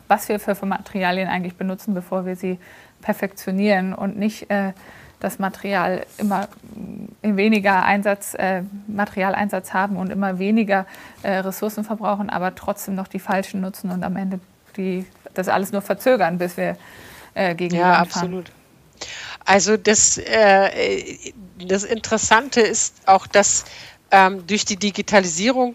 [0.09, 2.59] was wir für, für Materialien eigentlich benutzen, bevor wir sie
[3.03, 4.73] perfektionieren und nicht äh,
[5.21, 6.49] das Material immer
[7.23, 10.87] weniger Einsatz, äh, Materialeinsatz haben und immer weniger
[11.23, 14.41] äh, Ressourcen verbrauchen, aber trotzdem noch die falschen nutzen und am Ende
[14.77, 15.05] die,
[15.39, 16.77] das alles nur verzögern, bis wir
[17.35, 18.51] äh, gegen Ja, absolut.
[19.45, 21.33] Also das, äh,
[21.67, 23.65] das Interessante ist auch, dass
[24.11, 25.75] ähm, durch die Digitalisierung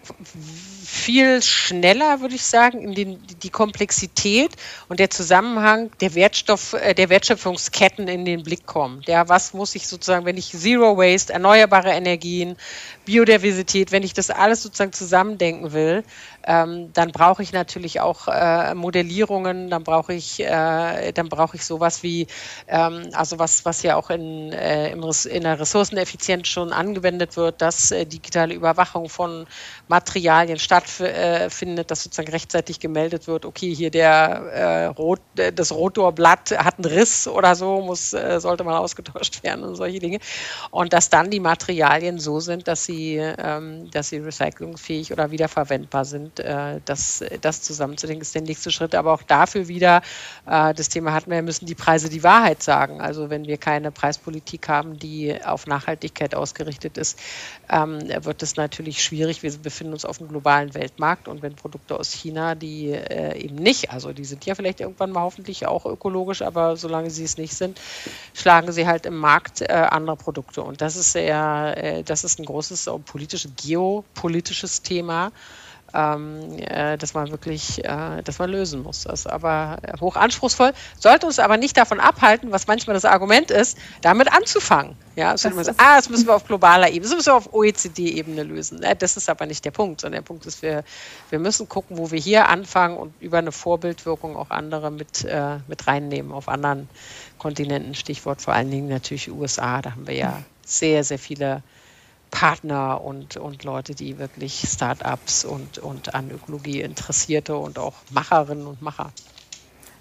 [0.84, 4.52] viel schneller, würde ich sagen, in den, die Komplexität
[4.88, 9.08] und der Zusammenhang der Wertstoff, äh, der Wertschöpfungsketten in den Blick kommt.
[9.08, 12.56] Ja, was muss ich sozusagen, wenn ich Zero Waste, erneuerbare Energien,
[13.04, 16.04] Biodiversität, wenn ich das alles sozusagen zusammendenken will,
[16.46, 22.02] ähm, dann brauche ich natürlich auch äh, Modellierungen, dann brauche ich, äh, dann ich sowas
[22.02, 22.26] wie,
[22.68, 27.90] ähm, also was, was ja auch in, äh, in der Ressourceneffizienz schon angewendet wird, dass
[27.90, 29.46] äh, digitale Überwachung von
[29.88, 34.10] Materialien stattfindet, dass sozusagen rechtzeitig gemeldet wird, okay, hier der
[34.52, 39.64] äh, Rot, äh, das Rotorblatt hat einen Riss oder so, muss, sollte mal ausgetauscht werden
[39.64, 40.18] und solche Dinge.
[40.70, 46.04] Und dass dann die Materialien so sind, dass sie, ähm, dass sie recyclingfähig oder wiederverwendbar
[46.04, 48.94] sind äh, das, das zusammenzudenken ist der nächste Schritt.
[48.94, 50.02] Aber auch dafür wieder,
[50.46, 53.00] äh, das Thema hatten wir, müssen die Preise die Wahrheit sagen.
[53.00, 57.18] Also wenn wir keine Preispolitik haben, die auf Nachhaltigkeit ausgerichtet ist,
[57.70, 59.42] ähm, wird es natürlich schwierig.
[59.42, 63.56] Wir befinden uns auf einem globalen Weltmarkt und wenn Produkte aus China, die äh, eben
[63.56, 67.36] nicht, also die sind ja vielleicht irgendwann mal hoffentlich auch ökologisch, aber solange sie es
[67.36, 67.78] nicht sind,
[68.32, 70.62] schlagen sie halt im Markt äh, andere Produkte.
[70.62, 75.32] Und das ist sehr, äh, das ist ein großes politisches, geopolitisches Thema
[75.94, 79.04] ähm, äh, dass man wirklich, äh, dass man lösen muss.
[79.04, 83.50] Das ist aber hoch anspruchsvoll, sollte uns aber nicht davon abhalten, was manchmal das Argument
[83.50, 84.96] ist, damit anzufangen.
[85.16, 87.52] Ja, das das so, ah, das müssen wir auf globaler Ebene, das müssen wir auf
[87.52, 88.84] OECD-Ebene lösen.
[88.98, 90.82] Das ist aber nicht der Punkt, sondern der Punkt ist, wir,
[91.30, 95.58] wir müssen gucken, wo wir hier anfangen und über eine Vorbildwirkung auch andere mit, äh,
[95.68, 96.88] mit reinnehmen auf anderen
[97.38, 97.94] Kontinenten.
[97.94, 101.62] Stichwort vor allen Dingen natürlich USA, da haben wir ja sehr, sehr viele
[102.34, 108.66] Partner und, und Leute, die wirklich Startups und, und an Ökologie interessierte und auch Macherinnen
[108.66, 109.12] und Macher.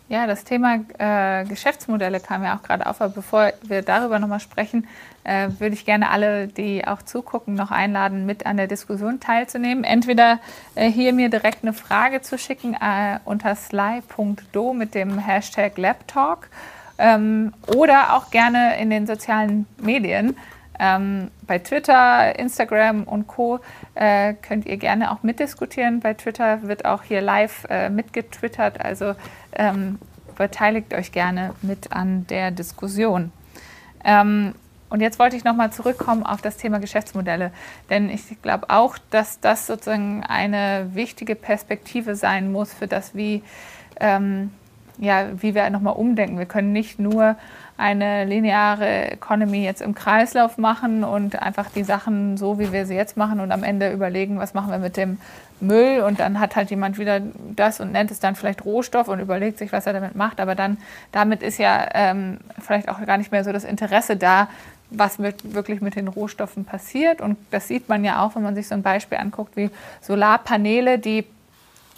[0.10, 4.40] Ja, das Thema äh, Geschäftsmodelle kam ja auch gerade auf, aber bevor wir darüber nochmal
[4.40, 4.88] sprechen,
[5.24, 9.84] äh, würde ich gerne alle, die auch zugucken, noch einladen, mit an der Diskussion teilzunehmen.
[9.84, 10.40] Entweder
[10.74, 16.50] äh, hier mir direkt eine Frage zu schicken äh, unter sly.do mit dem Hashtag LabTalk
[16.98, 20.36] ähm, oder auch gerne in den sozialen Medien
[20.84, 23.62] Ähm, bei Twitter, Instagram und Co.
[23.96, 26.02] Äh, könnt ihr gerne auch mitdiskutieren.
[26.02, 29.16] Bei Twitter wird auch hier live äh, mitgetwittert, also
[29.54, 29.98] ähm,
[30.36, 33.32] beteiligt euch gerne mit an der Diskussion.
[34.04, 34.56] Ähm,
[34.90, 37.52] und jetzt wollte ich nochmal zurückkommen auf das Thema Geschäftsmodelle,
[37.90, 43.42] denn ich glaube auch, dass das sozusagen eine wichtige Perspektive sein muss für das, wie,
[44.02, 44.52] ähm,
[44.98, 46.38] ja, wie wir nochmal umdenken.
[46.38, 47.36] Wir können nicht nur
[47.78, 52.96] eine lineare Economy jetzt im Kreislauf machen und einfach die Sachen so, wie wir sie
[52.96, 55.18] jetzt machen und am Ende überlegen, was machen wir mit dem
[55.60, 56.02] Müll.
[56.02, 57.22] Und dann hat halt jemand wieder
[57.56, 60.54] das und nennt es dann vielleicht Rohstoff und überlegt sich, was er damit macht, aber
[60.56, 60.78] dann
[61.12, 64.48] damit ist ja ähm, vielleicht auch gar nicht mehr so das Interesse da,
[64.92, 67.22] was mit, wirklich mit den Rohstoffen passiert.
[67.22, 71.00] Und das sieht man ja auch, wenn man sich so ein Beispiel anguckt wie Solarpaneele,
[71.00, 71.26] die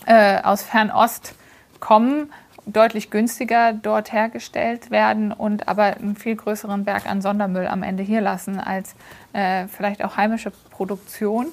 [0.06, 1.36] äh, aus Fernost
[1.80, 2.30] kommen,
[2.66, 8.04] deutlich günstiger dort hergestellt werden und aber einen viel größeren Berg an Sondermüll am Ende
[8.04, 8.96] hier lassen als
[9.34, 11.48] äh, vielleicht auch heimische Produktion.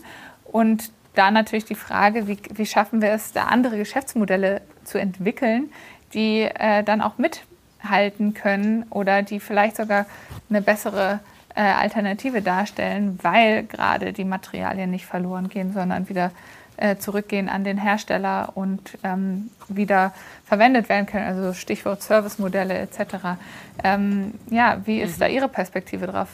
[0.44, 5.70] Und da natürlich die Frage, wie, wie schaffen wir es, da andere Geschäftsmodelle zu entwickeln,
[6.14, 10.06] die äh, dann auch mithalten können oder die vielleicht sogar
[10.48, 11.20] eine bessere
[11.54, 16.30] äh, Alternative darstellen, weil gerade die Materialien nicht verloren gehen, sondern wieder
[16.76, 20.12] äh, zurückgehen an den Hersteller und ähm, wieder
[20.44, 23.38] verwendet werden können, also Stichwort Servicemodelle etc.
[23.82, 25.20] Ähm, ja, wie ist mhm.
[25.20, 26.28] da Ihre Perspektive drauf?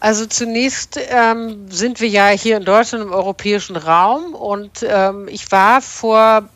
[0.00, 5.52] Also zunächst ähm, sind wir ja hier in Deutschland im europäischen Raum und ähm, ich
[5.52, 6.48] war vor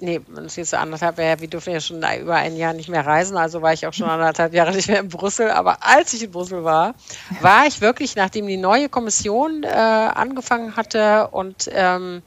[0.00, 3.04] nee, wenn es jetzt anderthalb Jahre, wir dürfen ja schon über ein Jahr nicht mehr
[3.04, 5.50] reisen, also war ich auch schon anderthalb Jahre nicht mehr in Brüssel.
[5.50, 6.94] Aber als ich in Brüssel war,
[7.40, 12.22] war ich wirklich, nachdem die neue Kommission äh, angefangen hatte und ähm,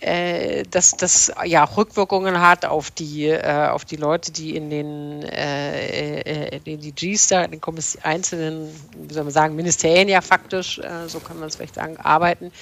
[0.00, 5.22] äh, dass das ja Rückwirkungen hat auf die äh, auf die Leute, die in den
[5.22, 7.60] äh, äh in die Gs da, in den
[8.02, 11.96] einzelnen, wie soll man sagen, Ministerien ja faktisch, äh, so kann man es vielleicht sagen,
[11.96, 12.52] arbeiten.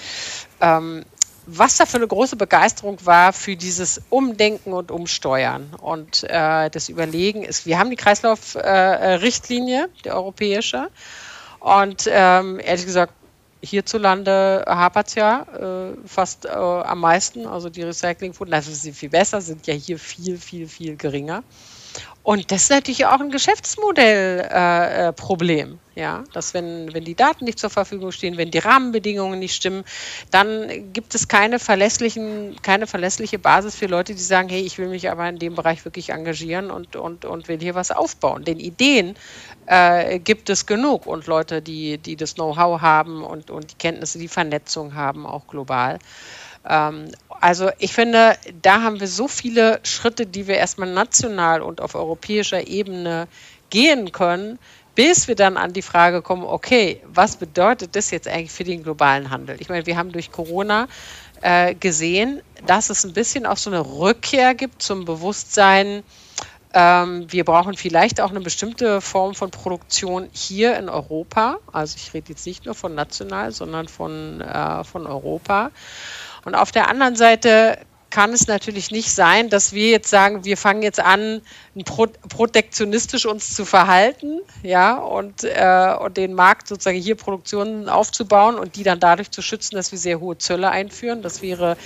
[0.60, 1.04] Ähm,
[1.46, 5.74] was da für eine große Begeisterung war für dieses Umdenken und Umsteuern.
[5.80, 10.88] Und äh, das Überlegen ist, wir haben die Kreislaufrichtlinie, äh, die europäische,
[11.60, 13.14] und ähm, ehrlich gesagt,
[13.62, 19.08] hierzulande hapert es ja äh, fast äh, am meisten, also die Recyclingquoten, also sind viel
[19.08, 21.42] besser, sind ja hier viel, viel, viel geringer.
[22.22, 25.68] Und das ist natürlich auch ein Geschäftsmodellproblem.
[25.68, 29.38] Äh, äh ja, dass wenn, wenn die Daten nicht zur Verfügung stehen, wenn die Rahmenbedingungen
[29.38, 29.84] nicht stimmen,
[30.30, 34.88] dann gibt es keine verlässlichen, keine verlässliche Basis für Leute, die sagen, hey, ich will
[34.88, 38.44] mich aber in dem Bereich wirklich engagieren und, und, und will hier was aufbauen.
[38.44, 39.14] Denn Ideen
[39.66, 44.18] äh, gibt es genug und Leute, die, die das Know-how haben und, und die Kenntnisse,
[44.18, 46.00] die Vernetzung haben, auch global.
[46.66, 51.80] Ähm, also ich finde, da haben wir so viele Schritte, die wir erstmal national und
[51.80, 53.28] auf europäischer Ebene
[53.70, 54.58] gehen können,
[54.94, 58.82] bis wir dann an die Frage kommen, okay, was bedeutet das jetzt eigentlich für den
[58.82, 59.56] globalen Handel?
[59.60, 60.86] Ich meine, wir haben durch Corona
[61.42, 66.04] äh, gesehen, dass es ein bisschen auch so eine Rückkehr gibt zum Bewusstsein,
[66.76, 71.58] ähm, wir brauchen vielleicht auch eine bestimmte Form von Produktion hier in Europa.
[71.72, 75.70] Also ich rede jetzt nicht nur von national, sondern von, äh, von Europa.
[76.44, 77.78] Und auf der anderen Seite
[78.14, 81.40] kann es natürlich nicht sein, dass wir jetzt sagen, wir fangen jetzt an,
[81.84, 88.54] pro protektionistisch uns zu verhalten, ja, und, äh, und den Markt sozusagen hier Produktionen aufzubauen
[88.54, 91.22] und die dann dadurch zu schützen, dass wir sehr hohe Zölle einführen.
[91.22, 91.76] Das wäre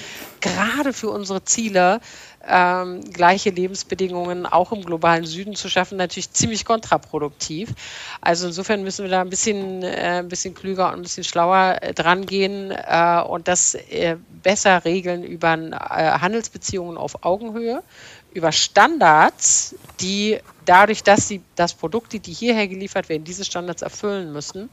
[0.43, 2.01] gerade für unsere Ziele
[2.49, 7.71] ähm, gleiche Lebensbedingungen auch im globalen Süden zu schaffen, natürlich ziemlich kontraproduktiv.
[8.21, 11.79] Also insofern müssen wir da ein bisschen, äh, ein bisschen klüger und ein bisschen schlauer
[11.81, 15.75] äh, dran gehen äh, und das äh, besser regeln über äh,
[16.21, 17.83] Handelsbeziehungen auf Augenhöhe,
[18.33, 24.33] über Standards, die dadurch, dass sie das Produkte, die hierher geliefert werden, diese Standards erfüllen
[24.33, 24.69] müssen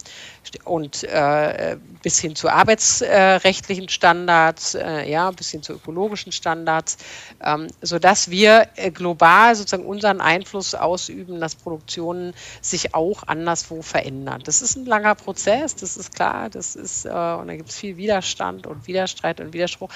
[0.66, 6.98] und äh, bis hin zu arbeitsrechtlichen Standards, äh, ja, bis hin zu ökologischen Standards,
[7.42, 14.42] ähm, sodass wir äh, global sozusagen unseren Einfluss ausüben, dass Produktionen sich auch anderswo verändern.
[14.44, 17.78] Das ist ein langer Prozess, das ist klar, das ist, äh, und da gibt es
[17.78, 19.90] viel Widerstand und Widerstreit und Widerspruch,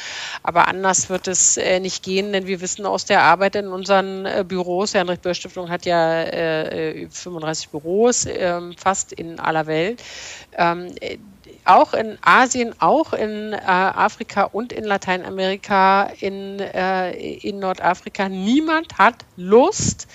[0.44, 4.26] aber anders wird es äh, nicht gehen, denn wir wissen aus der Arbeit in unseren
[4.26, 9.68] äh, Büros, Heinrich Böll Stiftung hat ja ja äh, 35 Büros äh, fast in aller
[9.68, 10.02] Welt.
[10.58, 10.94] Ähm,
[11.66, 18.30] auch in Asien, auch in äh, Afrika und in Lateinamerika, in, äh, in Nordafrika.
[18.30, 20.08] Niemand hat Lust,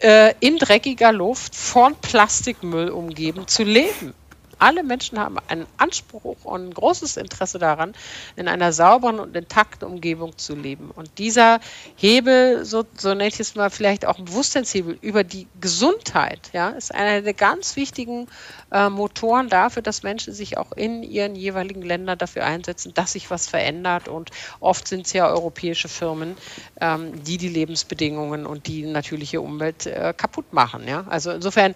[0.00, 4.14] äh, in dreckiger Luft von Plastikmüll umgeben zu leben.
[4.58, 7.94] Alle Menschen haben einen Anspruch und ein großes Interesse daran,
[8.36, 10.90] in einer sauberen und intakten Umgebung zu leben.
[10.90, 11.60] Und dieser
[11.96, 16.70] Hebel, so, so nenne ich es mal vielleicht auch ein Bewusstseinshebel über die Gesundheit, ja,
[16.70, 18.28] ist einer der ganz wichtigen
[18.72, 23.30] äh, Motoren dafür, dass Menschen sich auch in ihren jeweiligen Ländern dafür einsetzen, dass sich
[23.30, 24.08] was verändert.
[24.08, 26.36] Und oft sind es ja europäische Firmen,
[26.80, 30.88] ähm, die die Lebensbedingungen und die natürliche Umwelt äh, kaputt machen.
[30.88, 31.04] Ja?
[31.08, 31.74] Also insofern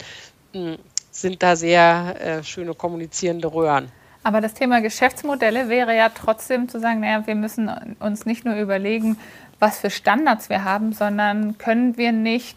[0.54, 0.78] mh, hm,
[1.20, 3.90] sind da sehr äh, schöne kommunizierende Röhren.
[4.22, 8.54] Aber das Thema Geschäftsmodelle wäre ja trotzdem zu sagen, naja, wir müssen uns nicht nur
[8.56, 9.16] überlegen,
[9.58, 12.56] was für Standards wir haben, sondern können wir nicht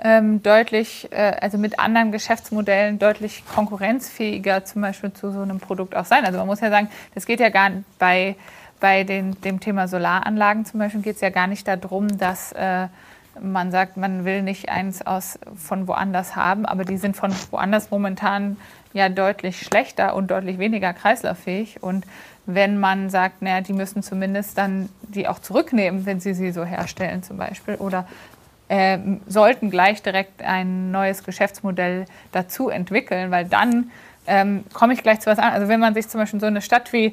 [0.00, 5.96] ähm, deutlich, äh, also mit anderen Geschäftsmodellen deutlich konkurrenzfähiger zum Beispiel zu so einem Produkt
[5.96, 6.24] auch sein.
[6.24, 8.36] Also man muss ja sagen, das geht ja gar bei,
[8.80, 12.88] bei den, dem Thema Solaranlagen zum Beispiel geht es ja gar nicht darum, dass äh,
[13.42, 17.90] man sagt, man will nicht eins aus, von woanders haben, aber die sind von woanders
[17.90, 18.56] momentan
[18.92, 21.82] ja deutlich schlechter und deutlich weniger kreislauffähig.
[21.82, 22.06] Und
[22.46, 26.64] wenn man sagt, naja, die müssen zumindest dann die auch zurücknehmen, wenn sie sie so
[26.64, 28.06] herstellen zum Beispiel, oder
[28.68, 33.90] äh, sollten gleich direkt ein neues Geschäftsmodell dazu entwickeln, weil dann
[34.26, 35.52] ähm, komme ich gleich zu was an.
[35.52, 37.12] Also wenn man sich zum Beispiel so eine Stadt wie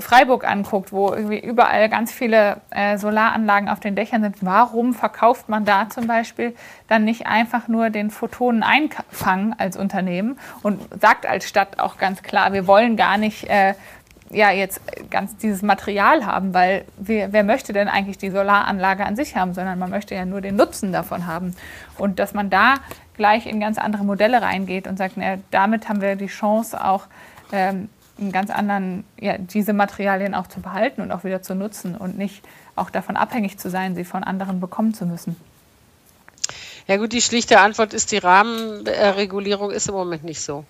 [0.00, 5.48] Freiburg anguckt, wo irgendwie überall ganz viele äh, Solaranlagen auf den Dächern sind, warum verkauft
[5.48, 6.54] man da zum Beispiel
[6.88, 12.22] dann nicht einfach nur den Photonen einfangen als Unternehmen und sagt als Stadt auch ganz
[12.22, 13.74] klar, wir wollen gar nicht äh,
[14.32, 19.14] ja jetzt ganz dieses Material haben, weil wer, wer möchte denn eigentlich die Solaranlage an
[19.16, 21.54] sich haben, sondern man möchte ja nur den Nutzen davon haben.
[21.98, 22.76] Und dass man da
[23.14, 27.06] gleich in ganz andere Modelle reingeht und sagt, na, damit haben wir die Chance auch
[27.52, 31.96] ähm, in ganz anderen, ja, diese Materialien auch zu behalten und auch wieder zu nutzen
[31.96, 32.42] und nicht
[32.76, 35.36] auch davon abhängig zu sein, sie von anderen bekommen zu müssen.
[36.88, 40.64] Ja gut, die schlichte Antwort ist, die Rahmenregulierung ist im Moment nicht so.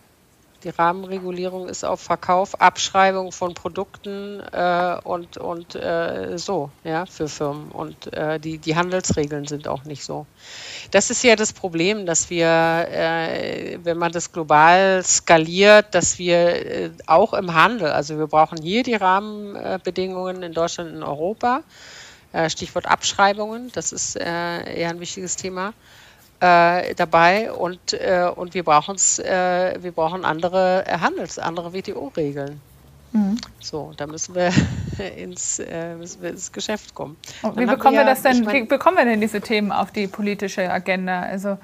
[0.64, 7.29] Die Rahmenregulierung ist auf Verkauf, Abschreibung von Produkten äh, und, und äh, so, ja, für
[7.29, 7.70] Firmen.
[7.72, 10.27] Und äh, die, die Handelsregeln sind auch nicht so.
[10.92, 16.37] Das ist ja das Problem, dass wir, äh, wenn man das global skaliert, dass wir
[16.37, 21.62] äh, auch im Handel, also wir brauchen hier die Rahmenbedingungen in Deutschland, in Europa.
[22.33, 25.75] Äh, Stichwort Abschreibungen, das ist eher ein wichtiges Thema
[26.43, 32.61] äh, dabei und, äh, und wir, brauchen's, äh, wir brauchen andere Handels-, andere WTO-Regeln.
[33.13, 33.37] Mhm.
[33.61, 34.51] So, da müssen wir,
[35.17, 37.17] ins, äh, müssen wir ins Geschäft kommen.
[37.43, 39.93] Und wie bekommen wir, das denn, ich mein, wie bekommen wir denn diese Themen auf
[39.93, 41.21] die politische Agenda?
[41.21, 41.59] Also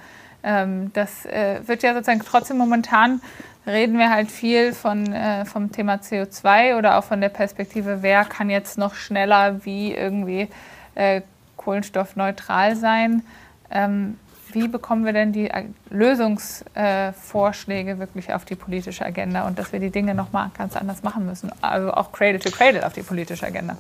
[0.45, 3.21] ähm, das äh, wird ja sozusagen trotzdem momentan
[3.67, 8.25] reden wir halt viel von, äh, vom Thema CO2 oder auch von der Perspektive, wer
[8.25, 10.49] kann jetzt noch schneller wie irgendwie
[10.95, 11.23] äh,
[11.57, 13.25] kohlenstoffneutral sein.
[13.71, 14.19] Ähm,
[14.53, 19.81] wie bekommen wir denn die äh, Lösungsvorschläge wirklich auf die politische Agenda und dass wir
[19.81, 21.51] die Dinge nochmal ganz anders machen müssen?
[21.61, 23.77] Also auch Cradle to Cradle auf die politische Agenda.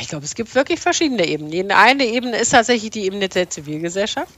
[0.00, 1.72] Ich glaube, es gibt wirklich verschiedene Ebenen.
[1.72, 4.32] Eine Ebene ist tatsächlich die Ebene der Zivilgesellschaft.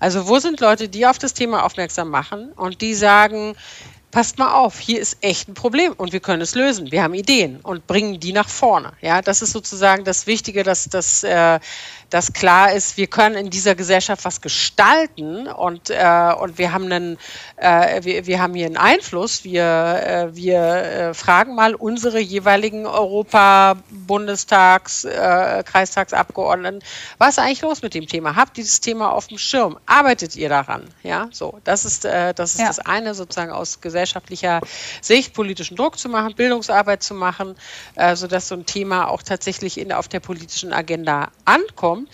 [0.00, 3.54] Also wo sind Leute, die auf das Thema aufmerksam machen und die sagen,
[4.14, 6.92] passt mal auf, hier ist echt ein Problem und wir können es lösen.
[6.92, 8.92] Wir haben Ideen und bringen die nach vorne.
[9.00, 11.58] Ja, das ist sozusagen das Wichtige, dass, dass, äh,
[12.10, 16.84] dass klar ist, wir können in dieser Gesellschaft was gestalten und, äh, und wir, haben
[16.84, 17.18] einen,
[17.56, 19.42] äh, wir, wir haben hier einen Einfluss.
[19.42, 26.84] Wir, äh, wir äh, fragen mal unsere jeweiligen Europa-, Bundestags-, äh, Kreistagsabgeordneten,
[27.18, 28.36] was ist eigentlich los mit dem Thema?
[28.36, 29.76] Habt ihr das Thema auf dem Schirm?
[29.86, 30.84] Arbeitet ihr daran?
[31.02, 32.68] Ja, so, das ist, äh, das, ist ja.
[32.68, 34.60] das eine sozusagen aus gesellschaftlicher
[35.00, 37.56] Sicht, politischen Druck zu machen, Bildungsarbeit zu machen,
[37.94, 42.08] äh, sodass so ein Thema auch tatsächlich in, auf der politischen Agenda ankommt.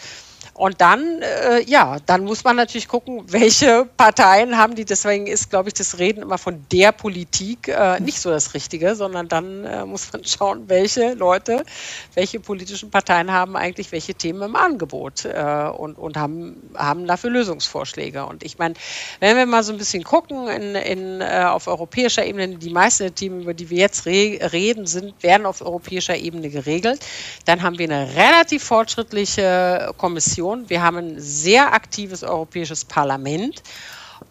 [0.61, 4.85] Und dann, äh, ja, dann muss man natürlich gucken, welche Parteien haben die.
[4.85, 8.95] Deswegen ist, glaube ich, das Reden immer von der Politik äh, nicht so das Richtige,
[8.95, 11.65] sondern dann äh, muss man schauen, welche Leute,
[12.13, 17.31] welche politischen Parteien haben eigentlich welche Themen im Angebot äh, und, und haben, haben dafür
[17.31, 18.27] Lösungsvorschläge.
[18.27, 18.75] Und ich meine,
[19.21, 23.05] wenn wir mal so ein bisschen gucken in, in, äh, auf europäischer Ebene, die meisten
[23.05, 27.01] der Themen, über die wir jetzt re reden, sind, werden auf europäischer Ebene geregelt.
[27.47, 30.71] Dann haben wir eine relativ fortschrittliche Kommission Union.
[30.71, 33.63] Wir haben ein sehr aktives Europäisches Parlament.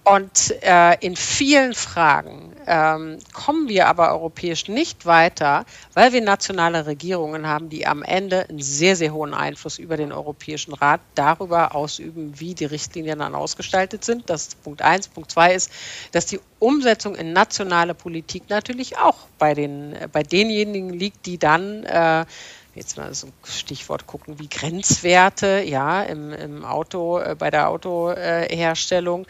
[0.03, 6.86] Und äh, in vielen Fragen ähm, kommen wir aber europäisch nicht weiter, weil wir nationale
[6.86, 11.75] Regierungen haben, die am Ende einen sehr, sehr hohen Einfluss über den Europäischen Rat darüber
[11.75, 14.29] ausüben, wie die Richtlinien dann ausgestaltet sind.
[14.29, 15.08] Das ist Punkt eins.
[15.08, 15.71] Punkt zwei ist,
[16.12, 21.84] dass die Umsetzung in nationale Politik natürlich auch bei, den, bei denjenigen liegt, die dann
[21.84, 22.25] äh,
[22.80, 27.70] jetzt mal so ein Stichwort gucken, wie Grenzwerte, ja, im, im Auto, äh, bei der
[27.70, 29.28] Autoherstellung,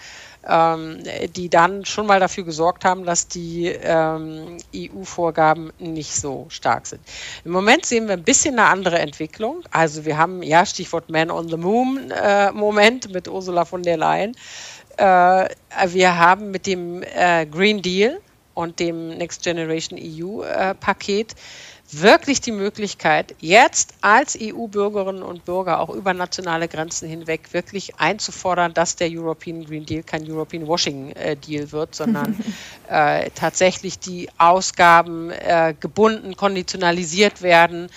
[0.47, 1.03] ähm,
[1.35, 7.01] die dann schon mal dafür gesorgt haben, dass die ähm, EU-Vorgaben nicht so stark sind.
[7.43, 9.63] Im Moment sehen wir ein bisschen eine andere Entwicklung.
[9.71, 13.97] Also wir haben, ja, Stichwort Man on the Moon äh, Moment mit Ursula von der
[13.97, 14.35] Leyen.
[14.97, 15.49] Äh,
[15.87, 18.19] wir haben mit dem äh, Green Deal
[18.53, 21.33] und dem Next Generation EU äh, Paket
[21.91, 28.73] wirklich die Möglichkeit, jetzt als EU-Bürgerinnen und Bürger auch über nationale Grenzen hinweg wirklich einzufordern,
[28.73, 32.37] dass der European Green Deal kein European Washing äh, Deal wird, sondern
[32.89, 37.89] äh, tatsächlich die Ausgaben äh, gebunden, konditionalisiert werden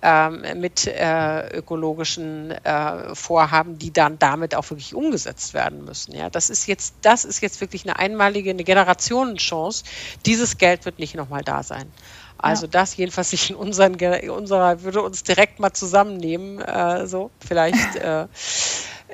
[0.00, 6.14] ähm, mit äh, ökologischen äh, Vorhaben, die dann damit auch wirklich umgesetzt werden müssen.
[6.14, 9.84] Ja, das ist jetzt, das ist jetzt wirklich eine einmalige, eine Generationenchance.
[10.24, 11.90] Dieses Geld wird nicht nochmal da sein.
[12.38, 12.70] Also ja.
[12.72, 13.96] das jedenfalls nicht in unseren,
[14.30, 17.78] unserer, würde uns direkt mal zusammennehmen, äh, so vielleicht.
[17.98, 18.26] Äh,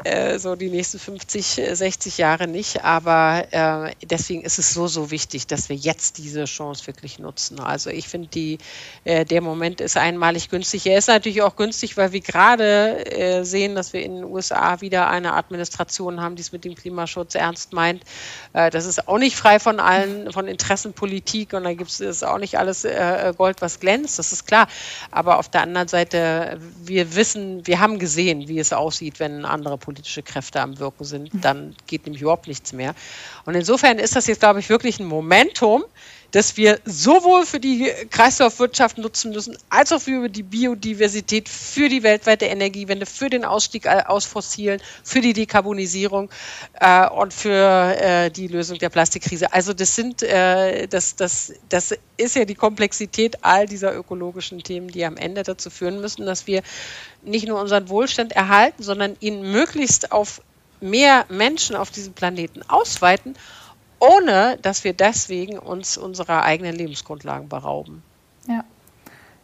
[0.02, 2.84] äh, so die nächsten 50, 60 Jahre nicht.
[2.84, 7.60] Aber äh, deswegen ist es so, so wichtig, dass wir jetzt diese Chance wirklich nutzen.
[7.60, 8.58] Also ich finde,
[9.04, 10.86] äh, der Moment ist einmalig günstig.
[10.86, 14.80] Er ist natürlich auch günstig, weil wir gerade äh, sehen, dass wir in den USA
[14.80, 18.02] wieder eine Administration haben, die es mit dem Klimaschutz ernst meint.
[18.52, 22.38] Äh, das ist auch nicht frei von allen, von Interessenpolitik und da gibt es auch
[22.38, 24.66] nicht alles äh, Gold, was glänzt, das ist klar.
[25.10, 29.78] Aber auf der anderen Seite, wir wissen, wir haben gesehen, wie es aussieht, wenn andere
[29.84, 32.94] politische Kräfte am Wirken sind, dann geht nämlich überhaupt nichts mehr.
[33.44, 35.84] Und insofern ist das jetzt, glaube ich, wirklich ein Momentum,
[36.34, 42.02] dass wir sowohl für die Kreislaufwirtschaft nutzen müssen, als auch für die Biodiversität, für die
[42.02, 46.28] weltweite Energiewende, für den Ausstieg aus Fossilen, für die Dekarbonisierung
[46.80, 49.52] äh, und für äh, die Lösung der Plastikkrise.
[49.52, 54.88] Also das sind, äh, das, das, das ist ja die Komplexität all dieser ökologischen Themen,
[54.88, 56.64] die am Ende dazu führen müssen, dass wir
[57.22, 60.42] nicht nur unseren Wohlstand erhalten, sondern ihn möglichst auf
[60.80, 63.36] mehr Menschen auf diesem Planeten ausweiten
[64.08, 68.02] ohne dass wir deswegen uns unserer eigenen Lebensgrundlagen berauben.
[68.46, 68.64] Ja,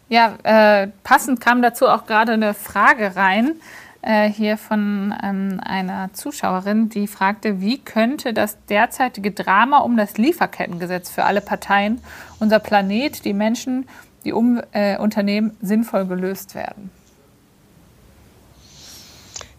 [0.09, 3.61] ja äh, passend kam dazu auch gerade eine Frage rein.
[4.03, 10.17] Äh, hier von ähm, einer Zuschauerin, die fragte, wie könnte das derzeitige Drama um das
[10.17, 12.01] Lieferkettengesetz für alle Parteien,
[12.39, 13.87] unser Planet, die Menschen,
[14.25, 16.91] die um, äh, Unternehmen sinnvoll gelöst werden?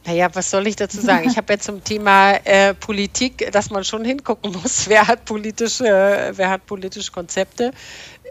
[0.06, 1.30] Naja, was soll ich dazu sagen?
[1.30, 5.86] Ich habe ja zum Thema äh, Politik, dass man schon hingucken muss, wer hat politische,
[5.88, 7.72] äh, wer hat politische Konzepte.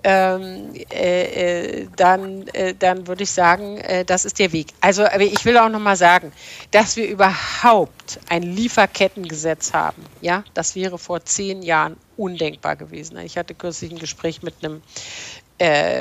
[0.02, 4.68] Ähm, äh, äh, dann, äh, dann würde ich sagen, äh, das ist der Weg.
[4.80, 6.32] Also ich will auch noch mal sagen,
[6.70, 13.18] dass wir überhaupt ein Lieferkettengesetz haben, ja, das wäre vor zehn Jahren undenkbar gewesen.
[13.18, 14.80] Ich hatte kürzlich ein Gespräch mit einem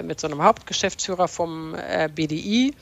[0.04, 1.76] mit so einem Hauptgeschäftsführer vom
[2.16, 2.74] BDI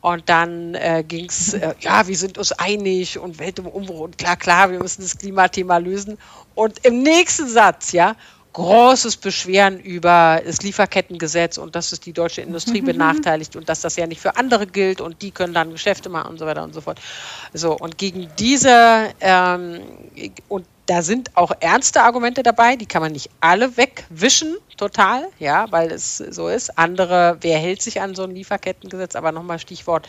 [0.00, 4.00] und dann äh, ging es, äh, ja, wir sind uns einig und Welt im Umbruch
[4.00, 6.18] und klar, klar, wir müssen das Klimathema lösen.
[6.54, 8.16] Und im nächsten Satz, ja,
[8.52, 13.96] großes Beschweren über das Lieferkettengesetz und dass es die deutsche Industrie benachteiligt und dass das
[13.96, 16.74] ja nicht für andere gilt und die können dann Geschäfte machen und so weiter und
[16.74, 17.00] so fort.
[17.52, 19.80] So, und gegen diese ähm,
[20.48, 25.70] und da sind auch ernste Argumente dabei, die kann man nicht alle wegwischen, total, ja,
[25.70, 26.76] weil es so ist.
[26.78, 29.14] Andere, wer hält sich an so ein Lieferkettengesetz?
[29.14, 30.08] Aber nochmal Stichwort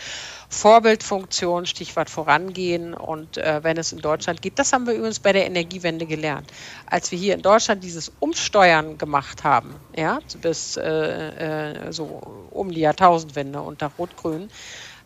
[0.49, 2.95] Vorbildfunktion, Stichwort Vorangehen.
[2.95, 6.49] Und äh, wenn es in Deutschland geht, das haben wir übrigens bei der Energiewende gelernt.
[6.87, 12.71] Als wir hier in Deutschland dieses Umsteuern gemacht haben, ja, bis äh, äh, so um
[12.71, 14.49] die Jahrtausendwende unter Rot-Grün,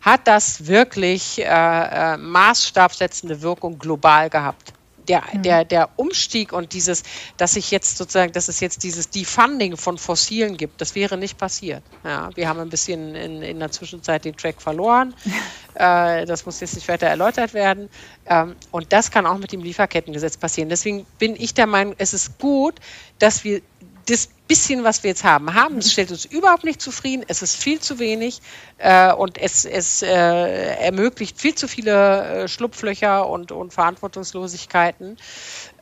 [0.00, 4.72] hat das wirklich äh, äh, maßstabsetzende Wirkung global gehabt
[5.08, 5.42] der, mhm.
[5.42, 7.02] der, der Umstieg und dieses,
[7.36, 11.38] dass sich jetzt sozusagen, dass es jetzt dieses Defunding von Fossilen gibt, das wäre nicht
[11.38, 11.82] passiert.
[12.04, 15.14] Ja, wir haben ein bisschen in, in der Zwischenzeit den Track verloren.
[15.74, 17.88] äh, das muss jetzt nicht weiter erläutert werden.
[18.26, 20.68] Ähm, und das kann auch mit dem Lieferkettengesetz passieren.
[20.68, 22.74] Deswegen bin ich der Meinung, es ist gut,
[23.18, 23.62] dass wir
[24.06, 25.78] das bisschen, was wir jetzt haben, haben.
[25.78, 27.24] Es stellt uns überhaupt nicht zufrieden.
[27.26, 28.40] Es ist viel zu wenig
[28.78, 35.16] äh, und es, es äh, ermöglicht viel zu viele äh, Schlupflöcher und, und Verantwortungslosigkeiten.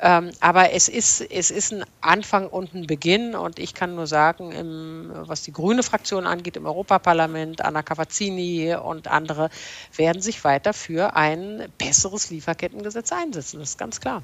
[0.00, 4.06] Ähm, aber es ist, es ist ein Anfang und ein Beginn und ich kann nur
[4.06, 9.50] sagen, im, was die grüne Fraktion angeht, im Europaparlament, Anna Cavazzini und andere
[9.94, 13.60] werden sich weiter für ein besseres Lieferkettengesetz einsetzen.
[13.60, 14.22] Das ist ganz klar.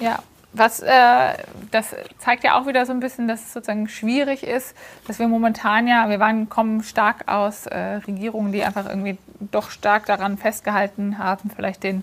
[0.00, 0.22] Ja,
[0.52, 1.34] was, äh,
[1.70, 4.74] das zeigt ja auch wieder so ein bisschen, dass es sozusagen schwierig ist,
[5.06, 9.16] dass wir momentan ja, wir waren, kommen stark aus äh, Regierungen, die einfach irgendwie
[9.52, 12.02] doch stark daran festgehalten haben, vielleicht den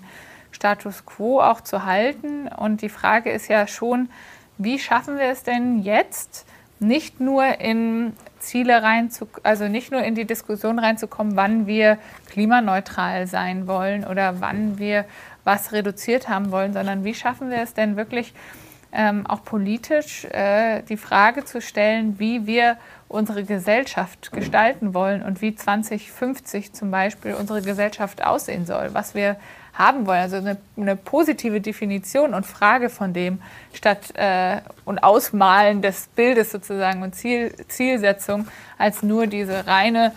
[0.52, 2.48] Status quo auch zu halten.
[2.48, 4.10] Und die Frage ist ja schon,
[4.58, 6.46] wie schaffen wir es denn jetzt,
[6.80, 11.98] nicht nur in Ziele reinzukommen, also nicht nur in die Diskussion reinzukommen, wann wir
[12.30, 15.06] klimaneutral sein wollen oder wann wir
[15.48, 18.34] was reduziert haben wollen, sondern wie schaffen wir es denn wirklich
[18.92, 22.78] ähm, auch politisch äh, die Frage zu stellen, wie wir
[23.08, 29.38] unsere Gesellschaft gestalten wollen und wie 2050 zum Beispiel unsere Gesellschaft aussehen soll, was wir
[29.74, 30.20] haben wollen.
[30.20, 33.42] Also eine, eine positive Definition und Frage von dem
[33.74, 40.12] statt äh, und Ausmalen des Bildes sozusagen und Ziel, Zielsetzung als nur diese reine,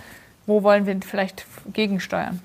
[0.46, 2.40] wo wollen wir vielleicht gegensteuern.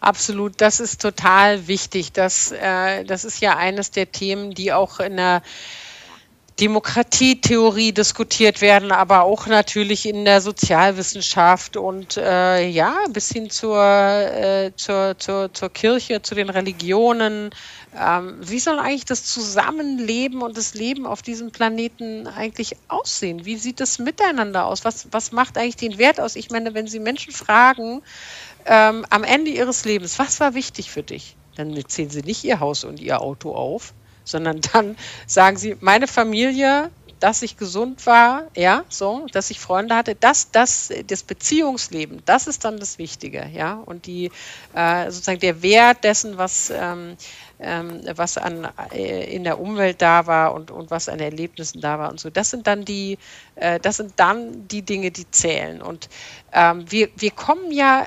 [0.00, 2.12] Absolut, das ist total wichtig.
[2.12, 5.42] Das, äh, das ist ja eines der Themen, die auch in der
[6.60, 13.82] Demokratietheorie diskutiert werden, aber auch natürlich in der Sozialwissenschaft und äh, ja, bis hin zur,
[13.82, 17.50] äh, zur, zur, zur Kirche, zu den Religionen.
[17.98, 23.46] Ähm, wie soll eigentlich das Zusammenleben und das Leben auf diesem Planeten eigentlich aussehen?
[23.46, 24.84] Wie sieht das miteinander aus?
[24.84, 26.36] Was, was macht eigentlich den Wert aus?
[26.36, 28.02] Ich meine, wenn Sie Menschen fragen,
[28.66, 31.36] ähm, am Ende ihres Lebens, was war wichtig für dich?
[31.56, 33.92] Dann zählen Sie nicht Ihr Haus und Ihr Auto auf,
[34.24, 34.96] sondern dann
[35.26, 36.90] sagen sie, meine Familie,
[37.20, 42.46] dass ich gesund war, ja, so, dass ich Freunde hatte, das, das, das Beziehungsleben, das
[42.46, 44.30] ist dann das Wichtige, ja, und die,
[44.74, 47.16] äh, sozusagen der Wert dessen, was, ähm,
[47.58, 51.98] ähm, was an, äh, in der Umwelt da war und, und was an Erlebnissen da
[51.98, 53.18] war und so, das sind dann die,
[53.56, 56.08] äh, das sind dann die Dinge, die zählen und
[56.54, 58.06] ähm, wir, wir kommen ja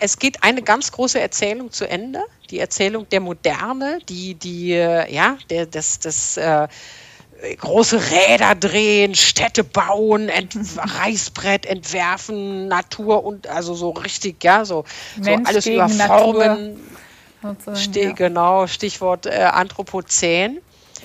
[0.00, 5.12] es geht eine ganz große Erzählung zu Ende, die Erzählung der Moderne, die, die, äh,
[5.12, 6.68] ja, der, das, das äh,
[7.58, 14.84] große Räder drehen, Städte bauen, Ent Reißbrett entwerfen, Natur und also so richtig, ja, so,
[15.20, 16.80] so alles über Formen.
[17.42, 18.12] Ja.
[18.12, 20.60] Genau, Stichwort äh, Anthropozän.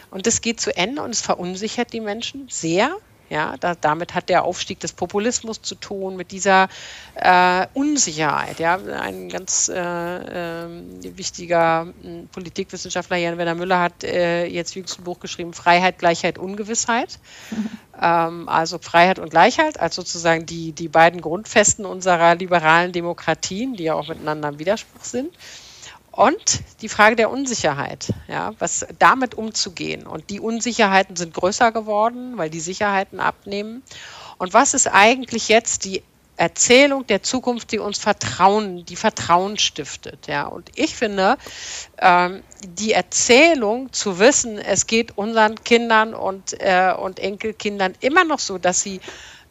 [0.10, 2.96] Und das geht zu Ende und es verunsichert die Menschen sehr.
[3.30, 6.68] Ja, da, damit hat der Aufstieg des Populismus zu tun, mit dieser
[7.16, 8.60] äh, Unsicherheit.
[8.60, 10.68] Ja, ein ganz äh, äh,
[11.16, 16.40] wichtiger hm, Politikwissenschaftler, Jan Werner Müller, hat äh, jetzt jüngst ein Buch geschrieben: Freiheit, Gleichheit,
[16.40, 17.20] Ungewissheit.
[18.02, 23.84] ähm, also Freiheit und Gleichheit als sozusagen die, die beiden Grundfesten unserer liberalen Demokratien, die
[23.84, 25.36] ja auch miteinander im Widerspruch sind.
[26.12, 30.08] Und die Frage der Unsicherheit, ja, was damit umzugehen.
[30.08, 33.84] Und die Unsicherheiten sind größer geworden, weil die Sicherheiten abnehmen.
[34.38, 36.04] Und was ist eigentlich jetzt die
[36.40, 40.28] Erzählung der Zukunft, die uns Vertrauen, die Vertrauen stiftet.
[40.28, 40.48] Ja.
[40.48, 41.38] Und ich finde,
[41.98, 48.40] ähm, die Erzählung zu wissen, es geht unseren Kindern und, äh, und Enkelkindern immer noch
[48.40, 49.02] so, dass sie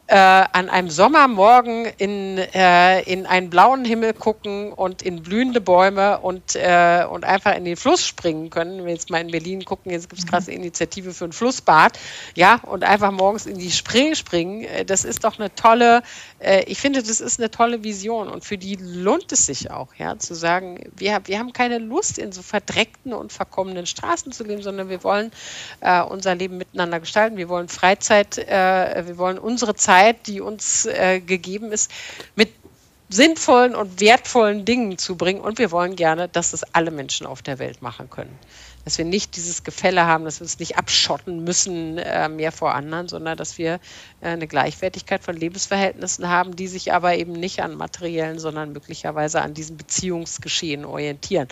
[0.09, 6.17] äh, an einem Sommermorgen in, äh, in einen blauen Himmel gucken und in blühende Bäume
[6.17, 8.79] und, äh, und einfach in den Fluss springen können.
[8.79, 11.99] Wenn wir jetzt mal in Berlin gucken, jetzt gibt es eine Initiative für ein Flussbad,
[12.35, 16.01] ja, und einfach morgens in die Spree springen, äh, das ist doch eine tolle,
[16.39, 18.29] äh, ich finde, das ist eine tolle Vision.
[18.29, 22.17] Und für die lohnt es sich auch, ja, zu sagen, wir, wir haben keine Lust,
[22.17, 25.29] in so verdreckten und verkommenen Straßen zu leben, sondern wir wollen
[25.81, 30.85] äh, unser Leben miteinander gestalten, wir wollen Freizeit, wir wollen unsere Zeit Zeit, die uns
[30.85, 31.91] äh, gegeben ist,
[32.35, 32.49] mit
[33.09, 35.41] sinnvollen und wertvollen Dingen zu bringen.
[35.41, 38.37] Und wir wollen gerne, dass es alle Menschen auf der Welt machen können.
[38.85, 42.75] Dass wir nicht dieses Gefälle haben, dass wir uns nicht abschotten müssen äh, mehr vor
[42.75, 43.79] anderen, sondern dass wir
[44.21, 49.41] äh, eine Gleichwertigkeit von Lebensverhältnissen haben, die sich aber eben nicht an materiellen, sondern möglicherweise
[49.41, 51.47] an diesem Beziehungsgeschehen orientieren.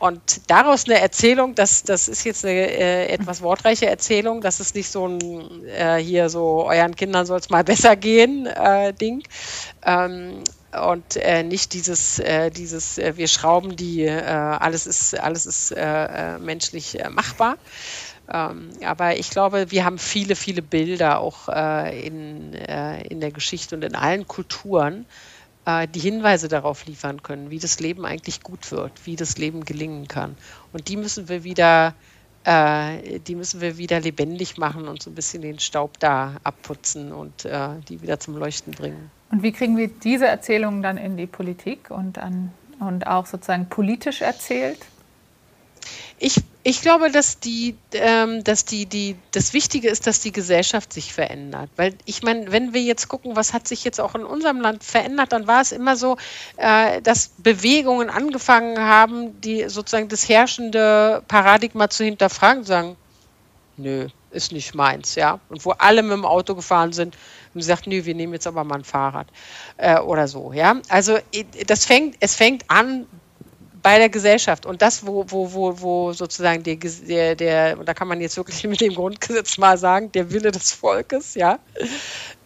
[0.00, 4.74] Und daraus eine Erzählung, das, das ist jetzt eine äh, etwas wortreiche Erzählung, das ist
[4.74, 9.22] nicht so ein äh, hier so, euren Kindern soll es mal besser gehen äh, Ding.
[9.84, 10.42] Ähm,
[10.86, 15.74] und äh, nicht dieses, äh, dieses äh, wir schrauben die, alles ist, alles ist
[16.40, 17.58] menschlich machbar.
[18.32, 23.84] Ähm, aber ich glaube, wir haben viele, viele Bilder auch in, in der Geschichte und
[23.84, 25.04] in allen Kulturen,
[25.70, 29.64] äh, die Hinweise darauf liefern können, wie das Leben eigentlich gut wird, wie das Leben
[29.64, 30.36] gelingen kann.
[30.72, 31.94] Und die müssen wir wieder,
[32.44, 37.12] äh, die müssen wir wieder lebendig machen und so ein bisschen den Staub da abputzen
[37.12, 39.10] und äh, die wieder zum Leuchten bringen.
[39.30, 43.68] Und wie kriegen wir diese Erzählungen dann in die Politik und, an, und auch sozusagen
[43.68, 44.78] politisch erzählt?
[46.18, 50.92] Ich, ich glaube, dass die, ähm, dass die, die, das Wichtige ist, dass die Gesellschaft
[50.92, 51.70] sich verändert.
[51.76, 54.84] Weil ich meine, wenn wir jetzt gucken, was hat sich jetzt auch in unserem Land
[54.84, 56.16] verändert, dann war es immer so,
[56.56, 62.96] äh, dass Bewegungen angefangen haben, die sozusagen das herrschende Paradigma zu hinterfragen, sagen,
[63.76, 65.40] nö, ist nicht meins, ja.
[65.48, 67.16] Und wo alle mit dem Auto gefahren sind,
[67.54, 69.26] und sagt, nö, wir nehmen jetzt aber mal ein Fahrrad
[69.76, 70.76] äh, oder so, ja.
[70.88, 71.18] Also
[71.66, 73.06] das fängt, es fängt an
[73.82, 74.66] bei der Gesellschaft.
[74.66, 78.36] Und das, wo, wo, wo, wo sozusagen der, der, der, und da kann man jetzt
[78.36, 81.58] wirklich mit dem Grundgesetz mal sagen, der Wille des Volkes, ja,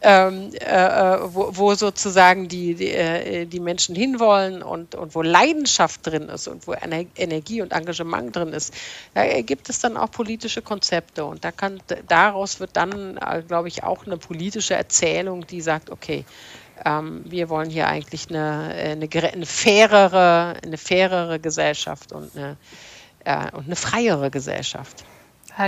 [0.03, 6.07] ähm, äh, wo, wo, sozusagen die, die, äh, die, Menschen hinwollen und, und wo Leidenschaft
[6.07, 8.75] drin ist und wo Energie und Engagement drin ist,
[9.15, 13.69] da gibt es dann auch politische Konzepte und da kann, daraus wird dann, äh, glaube
[13.69, 16.25] ich, auch eine politische Erzählung, die sagt, okay,
[16.85, 22.57] ähm, wir wollen hier eigentlich eine, eine, eine, fairere, eine fairere Gesellschaft und eine,
[23.25, 25.05] äh, und eine freiere Gesellschaft.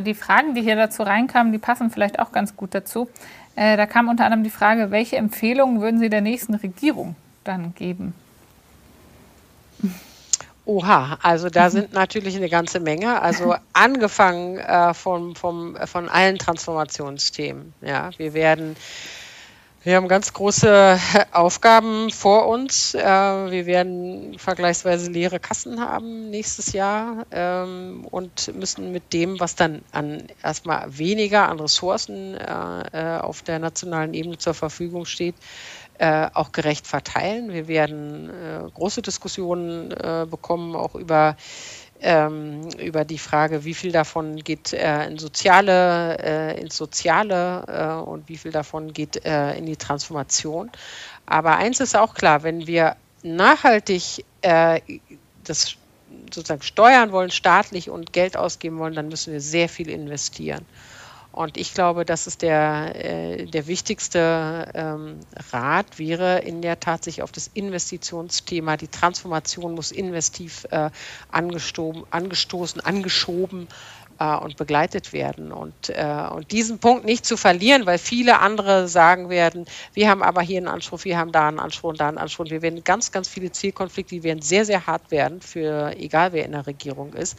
[0.02, 3.08] Die Fragen, die hier dazu reinkamen, die passen vielleicht auch ganz gut dazu.
[3.54, 7.72] Äh, da kam unter anderem die Frage, welche Empfehlungen würden Sie der nächsten Regierung dann
[7.74, 8.12] geben?
[10.64, 13.22] Oha, also da sind natürlich eine ganze Menge.
[13.22, 17.72] Also angefangen äh, von, vom, von allen Transformationsthemen.
[17.80, 18.76] Ja, wir werden
[19.86, 20.98] wir haben ganz große
[21.30, 22.92] Aufgaben vor uns.
[22.92, 29.54] Äh, wir werden vergleichsweise leere Kassen haben nächstes Jahr ähm, und müssen mit dem, was
[29.54, 35.36] dann an erstmal weniger an Ressourcen äh, äh, auf der nationalen Ebene zur Verfügung steht,
[35.98, 37.54] auch gerecht verteilen.
[37.54, 38.30] Wir werden
[38.74, 39.88] große Diskussionen
[40.28, 41.38] bekommen, auch über
[42.00, 48.08] ähm, über die Frage, wie viel davon geht äh, in soziale, äh, ins Soziale äh,
[48.08, 50.70] und wie viel davon geht äh, in die Transformation.
[51.26, 54.80] Aber eins ist auch klar, wenn wir nachhaltig äh,
[55.44, 55.76] das
[56.32, 60.64] sozusagen steuern wollen, staatlich und Geld ausgeben wollen, dann müssen wir sehr viel investieren.
[61.36, 65.20] Und ich glaube, das ist der, äh, der wichtigste ähm,
[65.52, 70.88] Rat, wäre in der Tat sich auf das Investitionsthema, die Transformation muss investiv äh,
[71.30, 73.68] angestoßen, angeschoben
[74.18, 75.52] äh, und begleitet werden.
[75.52, 80.22] Und, äh, und diesen Punkt nicht zu verlieren, weil viele andere sagen werden, wir haben
[80.22, 82.46] aber hier einen Anspruch, wir haben da einen Anspruch und da einen Anspruch.
[82.46, 86.46] Wir werden ganz, ganz viele Zielkonflikte, die werden sehr, sehr hart werden, für egal wer
[86.46, 87.36] in der Regierung ist.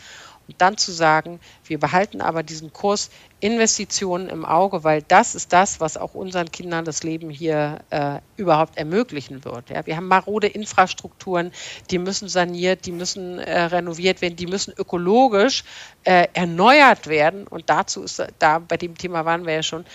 [0.47, 3.09] Und dann zu sagen, wir behalten aber diesen Kurs
[3.39, 8.19] Investitionen im Auge, weil das ist das, was auch unseren Kindern das Leben hier äh,
[8.35, 9.69] überhaupt ermöglichen wird.
[9.69, 11.51] Ja, wir haben marode Infrastrukturen,
[11.91, 15.63] die müssen saniert, die müssen äh, renoviert werden, die müssen ökologisch
[16.03, 17.45] äh, erneuert werden.
[17.47, 19.85] Und dazu ist, da bei dem Thema waren wir ja schon,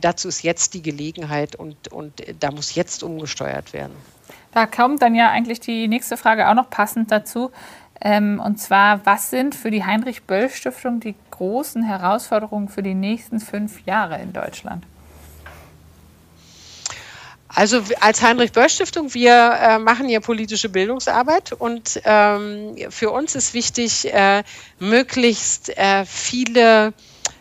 [0.00, 3.94] dazu ist jetzt die Gelegenheit und, und da muss jetzt umgesteuert werden.
[4.52, 7.52] Da kommt dann ja eigentlich die nächste Frage auch noch passend dazu.
[8.00, 13.84] Ähm, und zwar, was sind für die Heinrich-Böll-Stiftung die großen Herausforderungen für die nächsten fünf
[13.86, 14.84] Jahre in Deutschland?
[17.48, 24.12] Also als Heinrich-Böll-Stiftung, wir äh, machen hier politische Bildungsarbeit und ähm, für uns ist wichtig,
[24.12, 24.44] äh,
[24.78, 26.92] möglichst äh, viele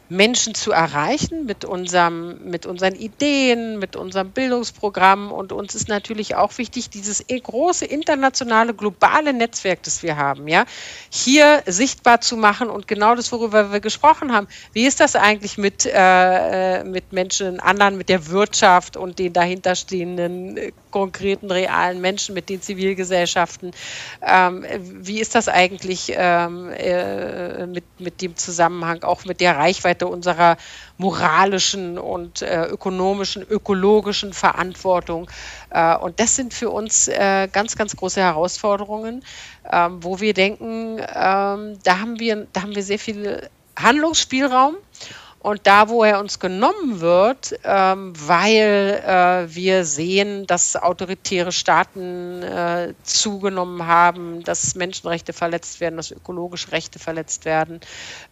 [0.10, 5.32] Menschen zu erreichen mit, unserem, mit unseren Ideen, mit unserem Bildungsprogramm.
[5.32, 10.66] Und uns ist natürlich auch wichtig, dieses große internationale, globale Netzwerk, das wir haben, ja,
[11.10, 14.48] hier sichtbar zu machen und genau das, worüber wir gesprochen haben.
[14.74, 20.58] Wie ist das eigentlich mit, äh, mit Menschen, anderen, mit der Wirtschaft und den dahinterstehenden
[20.58, 23.72] äh, konkreten, realen Menschen, mit den Zivilgesellschaften?
[24.22, 29.97] Ähm, wie ist das eigentlich ähm, äh, mit, mit dem Zusammenhang, auch mit der Reichweite?
[29.98, 30.58] Seite unserer
[30.98, 35.30] moralischen und äh, ökonomischen, ökologischen Verantwortung.
[35.72, 39.24] Äh, und das sind für uns äh, ganz, ganz große Herausforderungen,
[39.72, 44.76] ähm, wo wir denken, ähm, da, haben wir, da haben wir sehr viel Handlungsspielraum.
[45.48, 52.44] Und da, wo er uns genommen wird, ähm, weil äh, wir sehen, dass autoritäre Staaten
[52.44, 57.80] äh, zugenommen haben, dass Menschenrechte verletzt werden, dass ökologische Rechte verletzt werden,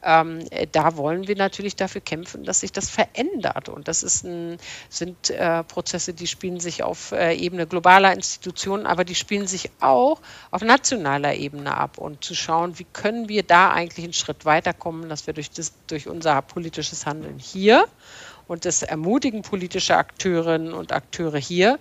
[0.04, 0.44] ähm,
[0.74, 3.70] da wollen wir natürlich dafür kämpfen, dass sich das verändert.
[3.70, 4.58] Und das ein,
[4.90, 9.72] sind äh, Prozesse, die spielen sich auf äh, Ebene globaler Institutionen, aber die spielen sich
[9.80, 10.20] auch
[10.52, 11.98] auf nationaler Ebene ab.
[11.98, 15.72] Und zu schauen, wie können wir da eigentlich einen Schritt weiterkommen, dass wir durch, das,
[15.88, 17.86] durch unser politisches Handeln hier
[18.48, 21.80] und das ermutigen politische Akteurinnen und Akteure hier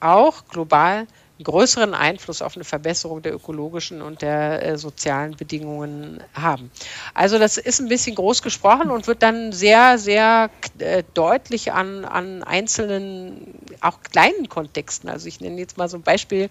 [0.00, 1.06] auch global
[1.42, 6.70] größeren Einfluss auf eine Verbesserung der ökologischen und der äh, sozialen Bedingungen haben.
[7.14, 12.04] Also das ist ein bisschen groß gesprochen und wird dann sehr, sehr äh, deutlich an,
[12.04, 15.08] an einzelnen, auch kleinen Kontexten.
[15.08, 16.50] Also ich nenne jetzt mal so ein Beispiel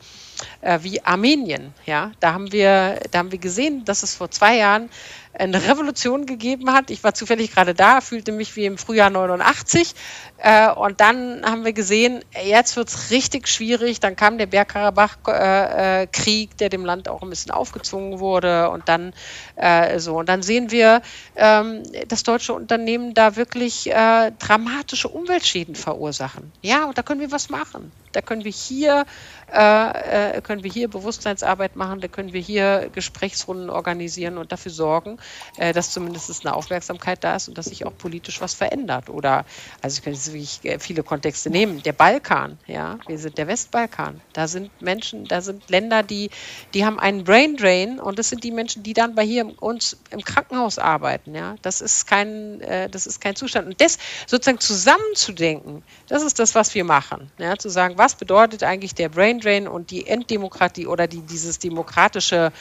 [0.61, 1.73] äh, wie Armenien.
[1.85, 4.89] Ja, da haben wir, da haben wir gesehen, dass es vor zwei Jahren
[5.37, 6.89] eine Revolution gegeben hat.
[6.89, 9.93] Ich war zufällig gerade da, fühlte mich wie im Frühjahr 89.
[10.37, 13.99] Äh, und dann haben wir gesehen, jetzt wird es richtig schwierig.
[13.99, 18.69] Dann kam der Bergkarabach-Krieg, der dem Land auch ein bisschen aufgezwungen wurde.
[18.69, 19.13] Und dann
[19.55, 20.17] äh, so.
[20.17, 21.01] Und dann sehen wir,
[21.35, 26.51] ähm, dass deutsche Unternehmen da wirklich äh, dramatische Umweltschäden verursachen.
[26.61, 29.05] Ja, und da können wir was machen Da können wir hier
[29.53, 34.71] äh, äh, können wir hier Bewusstseinsarbeit machen, da können wir hier Gesprächsrunden organisieren und dafür
[34.71, 35.19] sorgen,
[35.55, 39.09] äh, dass zumindest eine Aufmerksamkeit da ist und dass sich auch politisch was verändert.
[39.09, 39.45] Oder,
[39.81, 41.81] also ich kann jetzt wirklich äh, viele Kontexte nehmen.
[41.83, 44.19] Der Balkan, ja, wir sind der Westbalkan.
[44.33, 46.29] Da sind Menschen, da sind Länder, die,
[46.73, 49.95] die haben einen Brain Drain und das sind die Menschen, die dann bei hier uns
[50.09, 51.33] im Krankenhaus arbeiten.
[51.33, 53.67] Ja, das ist kein, äh, das ist kein Zustand.
[53.67, 57.31] Und das sozusagen zusammenzudenken, das ist das, was wir machen.
[57.37, 61.59] Ja, zu sagen, was bedeutet eigentlich der Brain Braindrain und die Enddemokratie oder die, dieses
[61.59, 62.51] demokratische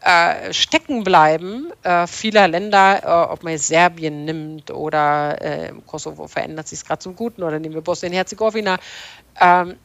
[0.00, 6.68] äh, Steckenbleiben äh, vieler Länder, äh, ob man jetzt Serbien nimmt oder äh, Kosovo verändert
[6.68, 8.78] sich es gerade zum Guten oder nehmen wir Bosnien-Herzegowina,
[9.40, 9.76] ähm,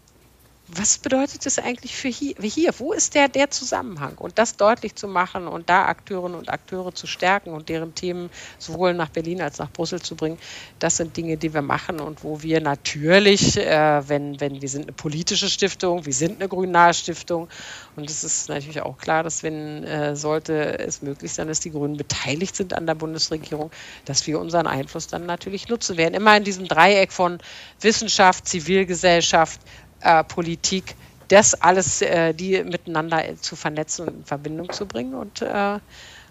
[0.76, 2.74] was bedeutet das eigentlich für hier, hier?
[2.78, 4.16] Wo ist der, der Zusammenhang?
[4.18, 8.30] Und das deutlich zu machen und da Akteurinnen und Akteure zu stärken und deren Themen
[8.58, 10.38] sowohl nach Berlin als nach Brüssel zu bringen,
[10.80, 14.84] das sind Dinge, die wir machen und wo wir natürlich, äh, wenn, wenn wir sind
[14.84, 17.50] eine politische Stiftung, wir sind eine grünnahe Stiftung
[17.96, 21.72] und es ist natürlich auch klar, dass wenn äh, sollte es möglich sein, dass die
[21.72, 23.72] Grünen beteiligt sind an der Bundesregierung,
[24.06, 26.14] dass wir unseren Einfluss dann natürlich nutzen werden.
[26.14, 27.38] Immer in diesem Dreieck von
[27.82, 29.62] Wissenschaft, Zivilgesellschaft,
[30.04, 30.98] äh, Politik,
[31.30, 35.80] das alles, äh, die miteinander zu vernetzen und in Verbindung zu bringen und äh,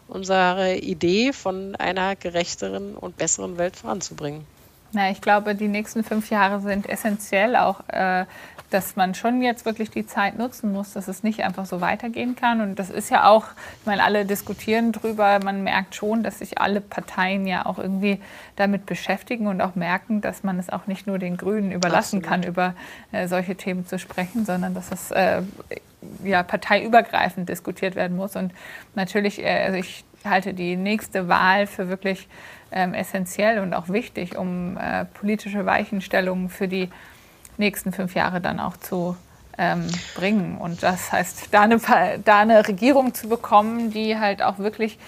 [0.07, 4.49] unsere Idee von einer gerechteren und besseren Welt voranzubringen.
[4.95, 8.26] Na, ich glaube, die nächsten fünf Jahre sind essentiell, auch äh,
[8.72, 12.36] dass man schon jetzt wirklich die Zeit nutzen muss, dass es nicht einfach so weitergehen
[12.36, 12.61] kann.
[12.61, 13.47] Und das ist ja auch,
[13.80, 15.40] ich meine, alle diskutieren drüber.
[15.43, 18.20] Man merkt schon, dass sich alle Parteien ja auch irgendwie
[18.57, 22.28] damit beschäftigen und auch merken, dass man es auch nicht nur den Grünen überlassen Absolut.
[22.28, 22.74] kann, über
[23.12, 25.43] äh, solche Themen zu sprechen, sondern dass es äh,
[26.24, 28.36] ja parteiübergreifend diskutiert werden muss.
[28.36, 28.53] Und
[28.95, 32.28] natürlich, äh, also ich halte die nächste Wahl für wirklich
[32.73, 36.89] ähm, essentiell und auch wichtig, um äh, politische Weichenstellungen für die
[37.59, 39.16] nächsten fünf Jahre dann auch zu
[39.59, 40.59] ähm, bringen.
[40.59, 41.79] Und das heißt, da eine,
[42.25, 44.99] da eine Regierung zu bekommen, die halt auch wirklich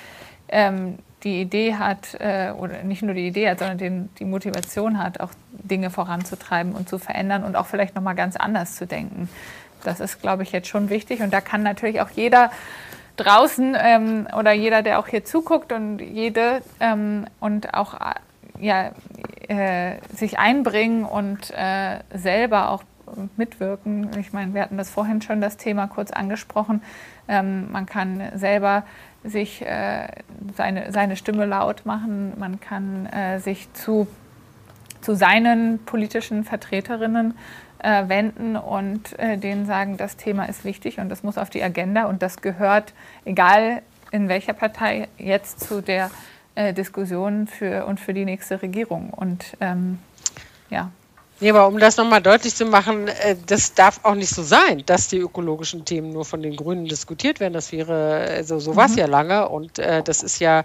[0.48, 5.02] ähm, die Idee hat, äh, oder nicht nur die Idee hat, sondern den, die Motivation
[5.02, 9.28] hat, auch Dinge voranzutreiben und zu verändern und auch vielleicht nochmal ganz anders zu denken.
[9.82, 11.20] Das ist, glaube ich, jetzt schon wichtig.
[11.20, 12.50] Und da kann natürlich auch jeder
[13.16, 17.94] draußen ähm, oder jeder, der auch hier zuguckt und jede ähm, und auch
[18.58, 18.90] ja,
[19.48, 22.82] äh, sich einbringen und äh, selber auch
[23.36, 24.10] mitwirken.
[24.18, 26.82] Ich meine, wir hatten das vorhin schon das Thema kurz angesprochen.
[27.28, 28.84] Ähm, man kann selber
[29.22, 30.08] sich äh,
[30.54, 34.06] seine, seine Stimme laut machen, man kann äh, sich zu,
[35.00, 37.34] zu seinen politischen Vertreterinnen
[37.84, 41.62] äh, wenden und äh, denen sagen, das Thema ist wichtig und das muss auf die
[41.62, 46.10] Agenda und das gehört, egal in welcher Partei, jetzt zu der
[46.54, 49.10] äh, Diskussion für, und für die nächste Regierung.
[49.10, 49.98] Und ähm,
[50.70, 50.90] ja.
[51.40, 54.82] Nee, aber um das nochmal deutlich zu machen, äh, das darf auch nicht so sein,
[54.86, 57.52] dass die ökologischen Themen nur von den Grünen diskutiert werden.
[57.52, 58.98] Das wäre, also so war es mhm.
[58.98, 60.62] ja lange und äh, das ist ja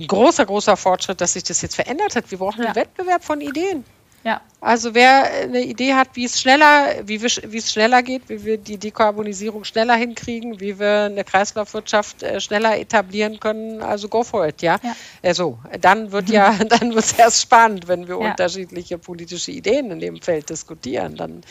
[0.00, 2.30] ein großer, großer Fortschritt, dass sich das jetzt verändert hat.
[2.30, 2.68] Wir brauchen ja.
[2.68, 3.84] einen Wettbewerb von Ideen.
[4.24, 4.40] Ja.
[4.60, 8.44] Also wer eine Idee hat, wie es schneller, wie, wir, wie es schneller geht, wie
[8.44, 14.22] wir die Dekarbonisierung schneller hinkriegen, wie wir eine Kreislaufwirtschaft äh, schneller etablieren können, also go
[14.22, 14.78] for it, ja.
[14.80, 14.94] ja.
[15.20, 18.30] Also dann wird ja, dann wird es erst spannend, wenn wir ja.
[18.30, 21.16] unterschiedliche politische Ideen in dem Feld diskutieren.
[21.16, 21.42] Dann,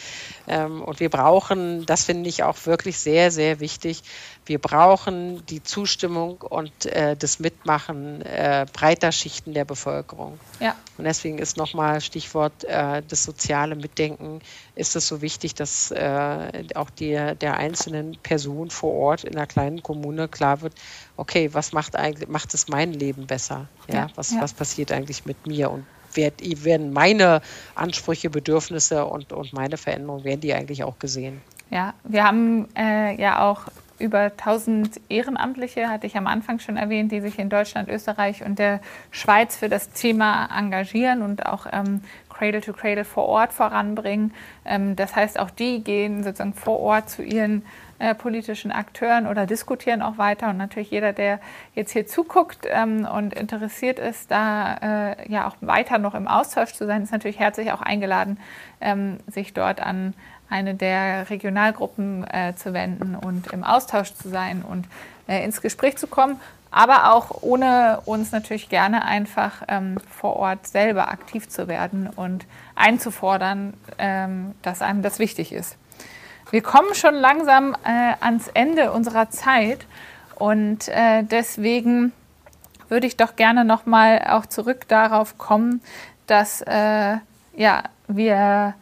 [0.48, 4.04] ähm, und wir brauchen, das finde ich auch wirklich sehr, sehr wichtig,
[4.46, 10.40] wir brauchen die Zustimmung und äh, das Mitmachen äh, breiter Schichten der Bevölkerung.
[10.60, 10.76] Ja.
[10.98, 14.42] Und deswegen ist nochmal Stichwort äh, das soziale Mitdenken,
[14.76, 19.48] ist es so wichtig, dass äh, auch die, der einzelnen Person vor Ort in einer
[19.48, 20.74] kleinen Kommune klar wird,
[21.18, 23.68] okay, was macht eigentlich, macht es mein Leben besser?
[23.88, 24.42] Ja, ja was, ja.
[24.42, 25.70] was passiert eigentlich mit mir?
[25.70, 27.42] Und werden meine
[27.76, 31.42] Ansprüche, Bedürfnisse und, und meine Veränderungen, werden die eigentlich auch gesehen?
[31.70, 33.62] Ja, wir haben äh, ja auch
[34.02, 38.60] über 1000 Ehrenamtliche, hatte ich am Anfang schon erwähnt, die sich in Deutschland, Österreich und
[38.60, 38.82] der
[39.12, 44.34] Schweiz für das Thema engagieren und auch ähm, Cradle to Cradle vor Ort voranbringen.
[44.66, 47.64] Ähm, das heißt, auch die gehen sozusagen vor Ort zu ihren
[48.00, 50.50] äh, politischen Akteuren oder diskutieren auch weiter.
[50.50, 51.40] Und natürlich jeder, der
[51.76, 56.74] jetzt hier zuguckt ähm, und interessiert ist, da äh, ja auch weiter noch im Austausch
[56.74, 58.40] zu sein, ist natürlich herzlich auch eingeladen,
[58.82, 60.16] ähm, sich dort an
[60.52, 64.86] eine der Regionalgruppen äh, zu wenden und im Austausch zu sein und
[65.28, 66.40] äh, ins Gespräch zu kommen,
[66.70, 72.46] aber auch ohne uns natürlich gerne einfach ähm, vor Ort selber aktiv zu werden und
[72.76, 75.78] einzufordern, ähm, dass einem das wichtig ist.
[76.50, 79.86] Wir kommen schon langsam äh, ans Ende unserer Zeit
[80.36, 82.12] und äh, deswegen
[82.90, 85.82] würde ich doch gerne nochmal auch zurück darauf kommen,
[86.28, 87.18] dass äh,
[87.56, 88.74] ja, wir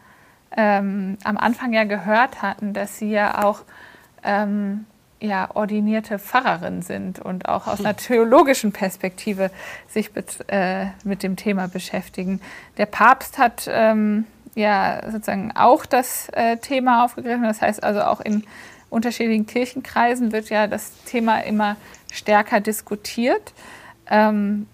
[0.56, 3.62] ähm, am Anfang ja gehört hatten, dass Sie ja auch
[4.24, 4.86] ähm,
[5.22, 9.52] ja, ordinierte Pfarrerin sind und auch aus einer theologischen Perspektive
[9.88, 12.42] sich mit, äh, mit dem Thema beschäftigen.
[12.78, 14.26] Der Papst hat ähm,
[14.56, 17.44] ja sozusagen auch das äh, Thema aufgegriffen.
[17.44, 18.44] Das heißt also auch in
[18.90, 21.76] unterschiedlichen Kirchenkreisen wird ja das Thema immer
[22.12, 23.54] stärker diskutiert.
[24.10, 24.68] Ähm,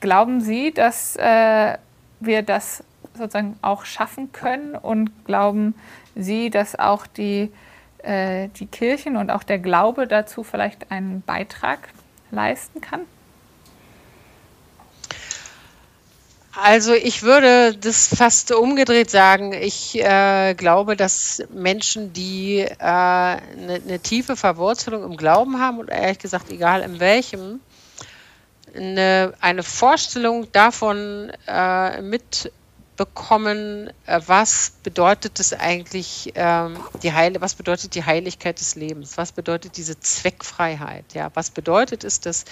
[0.00, 1.76] glauben Sie, dass äh,
[2.20, 2.84] wir das
[3.18, 5.74] sozusagen auch schaffen können und glauben
[6.14, 7.52] Sie, dass auch die,
[7.98, 11.88] äh, die Kirchen und auch der Glaube dazu vielleicht einen Beitrag
[12.30, 13.00] leisten kann?
[16.60, 19.52] Also ich würde das fast umgedreht sagen.
[19.52, 25.78] Ich äh, glaube, dass Menschen, die eine äh, ne, ne tiefe Verwurzelung im Glauben haben
[25.78, 27.60] und ehrlich gesagt, egal in welchem,
[28.74, 32.50] eine, eine Vorstellung davon äh, mit
[32.98, 39.16] bekommen, äh, was bedeutet es eigentlich, ähm, die Heil was bedeutet die Heiligkeit des Lebens?
[39.16, 41.14] Was bedeutet diese Zweckfreiheit?
[41.14, 42.44] Ja, was bedeutet es, dass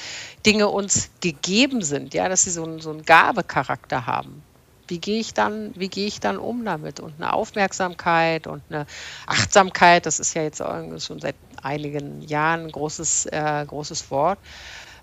[0.47, 2.14] Dinge uns gegeben sind?
[2.14, 4.42] Ja, dass sie so einen, so einen Gabecharakter haben.
[4.88, 7.01] Wie gehe ich dann, wie gehe ich dann um damit?
[7.01, 8.86] Und eine Aufmerksamkeit und eine
[9.26, 14.38] Achtsamkeit, das ist ja jetzt schon seit einigen Jahren ein großes, äh, großes Wort.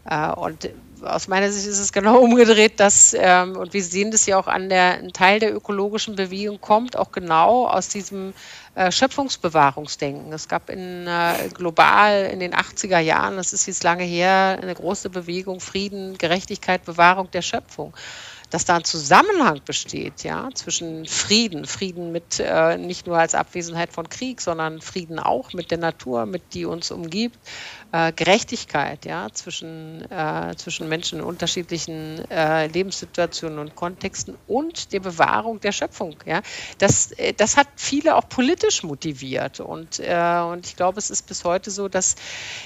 [0.06, 0.70] Äh, und
[1.04, 4.48] aus meiner Sicht ist es genau umgedreht, dass, ähm, und wir sehen das ja auch
[4.48, 8.34] an der, ein Teil der ökologischen Bewegung kommt auch genau aus diesem
[8.76, 10.32] äh, Schöpfungsbewahrungsdenken.
[10.34, 14.74] Es gab in, äh, global in den 80er Jahren, das ist jetzt lange her, eine
[14.74, 17.94] große Bewegung Frieden, Gerechtigkeit, Bewahrung der Schöpfung
[18.54, 23.92] dass da ein Zusammenhang besteht, ja, zwischen Frieden, Frieden mit äh, nicht nur als Abwesenheit
[23.92, 27.40] von Krieg, sondern Frieden auch mit der Natur, mit die uns umgibt,
[27.94, 35.00] äh, Gerechtigkeit, ja, zwischen, äh, zwischen Menschen in unterschiedlichen äh, Lebenssituationen und Kontexten und der
[35.00, 36.42] Bewahrung der Schöpfung, ja.
[36.80, 41.28] Das, äh, das hat viele auch politisch motiviert und, äh, und ich glaube, es ist
[41.28, 42.16] bis heute so, dass,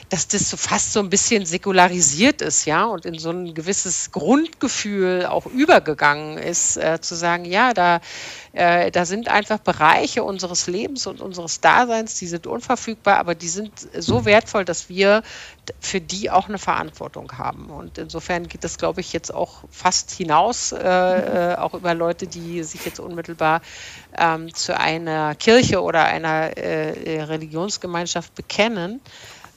[0.10, 4.12] dass das so fast so ein bisschen säkularisiert ist, ja, und in so ein gewisses
[4.12, 8.00] Grundgefühl auch über übergegangen ist, äh, zu sagen, ja, da,
[8.54, 13.72] da sind einfach Bereiche unseres Lebens und unseres Daseins, die sind unverfügbar, aber die sind
[13.96, 15.17] so wertvoll, dass wir
[15.80, 17.70] für die auch eine Verantwortung haben.
[17.70, 20.78] Und insofern geht das, glaube ich, jetzt auch fast hinaus, äh,
[21.54, 23.62] äh auch über Leute, die sich jetzt unmittelbar
[24.18, 29.02] ähm, zu einer Kirche oder einer äh, Religionsgemeinschaft bekennen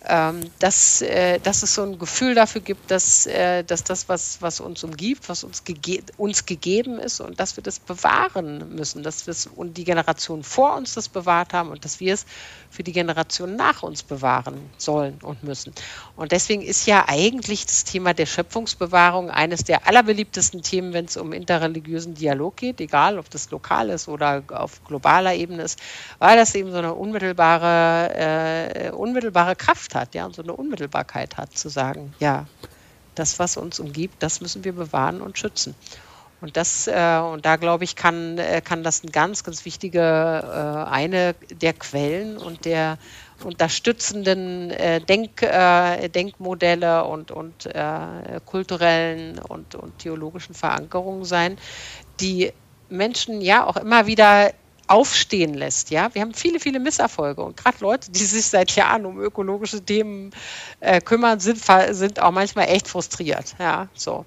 [0.07, 4.41] ähm, dass, äh, dass es so ein Gefühl dafür gibt, dass, äh, dass das, was,
[4.41, 9.03] was uns umgibt, was uns, gege uns gegeben ist und dass wir das bewahren müssen,
[9.03, 12.25] dass wir es und die Generationen vor uns das bewahrt haben und dass wir es
[12.71, 15.75] für die Generation nach uns bewahren sollen und müssen.
[16.17, 21.17] Und deswegen ist ja eigentlich das Thema der Schöpfungsbewahrung eines der allerbeliebtesten Themen, wenn es
[21.19, 25.79] um interreligiösen Dialog geht, egal ob das lokal ist oder auf globaler Ebene ist,
[26.19, 31.37] weil das eben so eine unmittelbare, äh, unmittelbare Kraft hat, ja, und so eine Unmittelbarkeit
[31.37, 32.47] hat, zu sagen, ja,
[33.15, 35.75] das, was uns umgibt, das müssen wir bewahren und schützen.
[36.41, 40.01] Und das, äh, und da glaube ich, kann, äh, kann das ein ganz, ganz wichtige,
[40.01, 42.97] äh, eine der Quellen und der
[43.45, 51.59] unterstützenden äh, Denk, äh, Denkmodelle und, und äh, kulturellen und, und theologischen Verankerungen sein,
[52.21, 52.53] die
[52.89, 54.53] Menschen ja auch immer wieder
[54.91, 55.91] aufstehen lässt.
[55.91, 59.81] Ja, wir haben viele, viele Misserfolge und gerade Leute, die sich seit Jahren um ökologische
[59.81, 60.33] Themen
[60.81, 63.55] äh, kümmern, sind, sind auch manchmal echt frustriert.
[63.59, 64.25] Ja, so.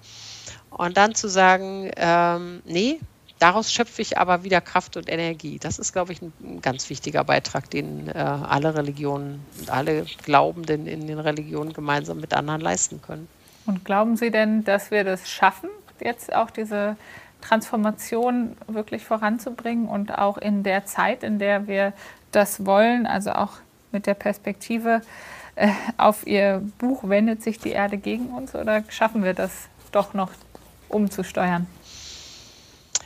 [0.70, 3.00] Und dann zu sagen, ähm, nee,
[3.40, 5.60] daraus schöpfe ich aber wieder Kraft und Energie.
[5.60, 10.06] Das ist, glaube ich, ein, ein ganz wichtiger Beitrag, den äh, alle Religionen und alle
[10.24, 13.28] Glaubenden in den Religionen gemeinsam mit anderen leisten können.
[13.66, 16.96] Und glauben Sie denn, dass wir das schaffen, jetzt auch diese
[17.44, 21.94] Transformation wirklich voranzubringen und auch in der Zeit, in der wir
[22.32, 23.52] das wollen, also auch
[23.92, 25.02] mit der Perspektive
[25.56, 30.14] äh, auf Ihr Buch wendet sich die Erde gegen uns oder schaffen wir das doch
[30.14, 30.32] noch
[30.90, 31.68] umzusteuern?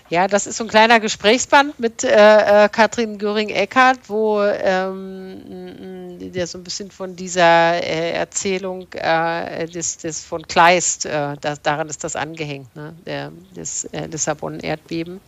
[0.10, 6.48] Ja, das ist so ein kleiner Gesprächsband mit äh, äh Katrin Göring-Eckardt, wo ähm, der
[6.48, 11.90] so ein bisschen von dieser äh, Erzählung äh, des, des von Kleist, äh, das, daran
[11.90, 15.20] ist das angehängt, ne, der, des äh, Lissabon-Erdbeben.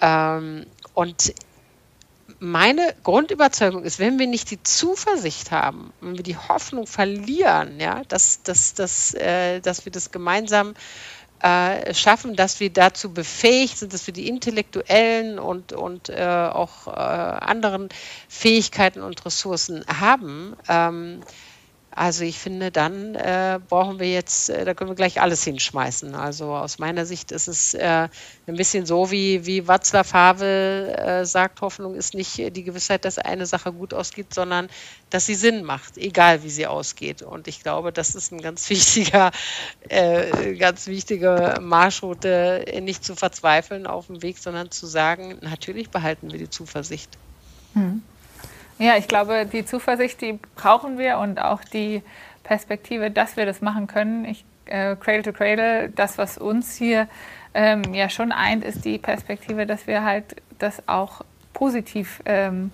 [0.00, 1.34] Ähm, und
[2.38, 8.02] meine Grundüberzeugung ist, wenn wir nicht die Zuversicht haben, wenn wir die Hoffnung verlieren, ja,
[8.08, 10.74] dass, dass, dass, dass wir das gemeinsam äh,
[11.94, 16.90] schaffen, dass wir dazu befähigt sind, dass wir die intellektuellen und, und äh, auch äh,
[16.90, 17.88] anderen
[18.28, 21.20] Fähigkeiten und Ressourcen haben, ähm,
[22.00, 26.14] Also ich finde, dann äh, brauchen wir jetzt, äh, da können wir gleich alles hinschmeißen.
[26.14, 28.08] Also aus meiner Sicht ist es äh,
[28.46, 33.18] ein bisschen so, wie, wie Václav Havel äh, sagt, Hoffnung ist nicht die Gewissheit, dass
[33.18, 34.70] eine Sache gut ausgeht, sondern
[35.10, 37.20] dass sie Sinn macht, egal wie sie ausgeht.
[37.20, 39.30] Und ich glaube, das ist ein ganz wichtiger,
[39.90, 46.32] äh, ganz wichtige Marschroute, nicht zu verzweifeln auf dem Weg, sondern zu sagen, natürlich behalten
[46.32, 47.18] wir die Zuversicht.
[47.74, 48.00] Hm.
[48.80, 52.02] Ja, ich glaube, die Zuversicht, die brauchen wir und auch die
[52.44, 54.24] Perspektive, dass wir das machen können.
[54.24, 57.06] Ich, äh, Cradle to Cradle, das, was uns hier
[57.52, 61.20] ähm, ja schon eint, ist die Perspektive, dass wir halt das auch
[61.52, 62.70] positiv ähm,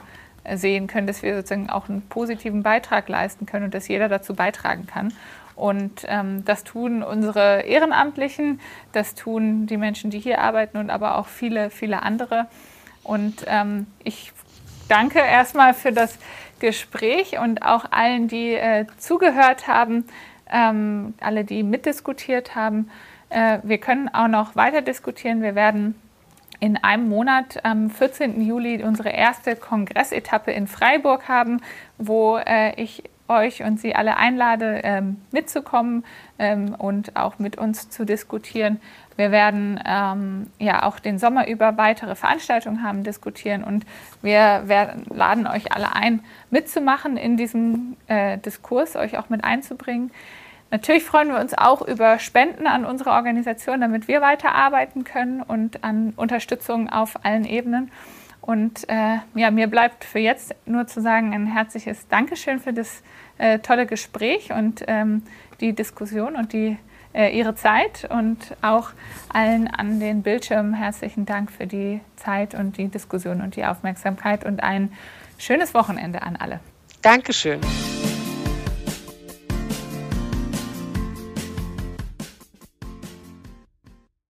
[0.55, 4.33] sehen können, dass wir sozusagen auch einen positiven Beitrag leisten können und dass jeder dazu
[4.33, 5.13] beitragen kann.
[5.57, 8.61] Und ähm, das tun unsere Ehrenamtlichen,
[8.93, 12.47] das tun die Menschen, die hier arbeiten und aber auch viele, viele andere.
[13.03, 14.33] Und ähm, ich
[14.89, 16.19] danke erstmal für das
[16.61, 20.05] Gespräch und auch allen, die äh, zugehört haben,
[20.51, 22.91] ähm, alle, die mitdiskutiert haben.
[23.29, 25.43] Äh, wir können auch noch weiter diskutieren.
[25.43, 25.95] Wir werden
[26.61, 28.41] in einem Monat am 14.
[28.41, 31.61] Juli unsere erste Kongressetappe in Freiburg haben,
[31.99, 36.05] wo äh, ich euch und Sie alle einlade, ähm, mitzukommen
[36.39, 38.81] ähm, und auch mit uns zu diskutieren.
[39.17, 43.85] Wir werden ähm, ja auch den Sommer über weitere Veranstaltungen haben, diskutieren und
[44.23, 50.11] wir werden, laden euch alle ein, mitzumachen in diesem äh, Diskurs, euch auch mit einzubringen.
[50.71, 55.85] Natürlich freuen wir uns auch über Spenden an unsere Organisation, damit wir weiterarbeiten können und
[55.85, 57.91] an Unterstützung auf allen Ebenen.
[58.41, 63.03] Und äh, ja, mir bleibt für jetzt nur zu sagen ein herzliches Dankeschön für das
[63.39, 65.23] äh, tolle Gespräch und ähm,
[65.61, 66.79] die Diskussion und die,
[67.17, 68.91] Ihre Zeit und auch
[69.33, 74.45] allen an den Bildschirmen herzlichen Dank für die Zeit und die Diskussion und die Aufmerksamkeit
[74.45, 74.93] und ein
[75.39, 76.61] schönes Wochenende an alle.
[77.03, 77.61] Dankeschön.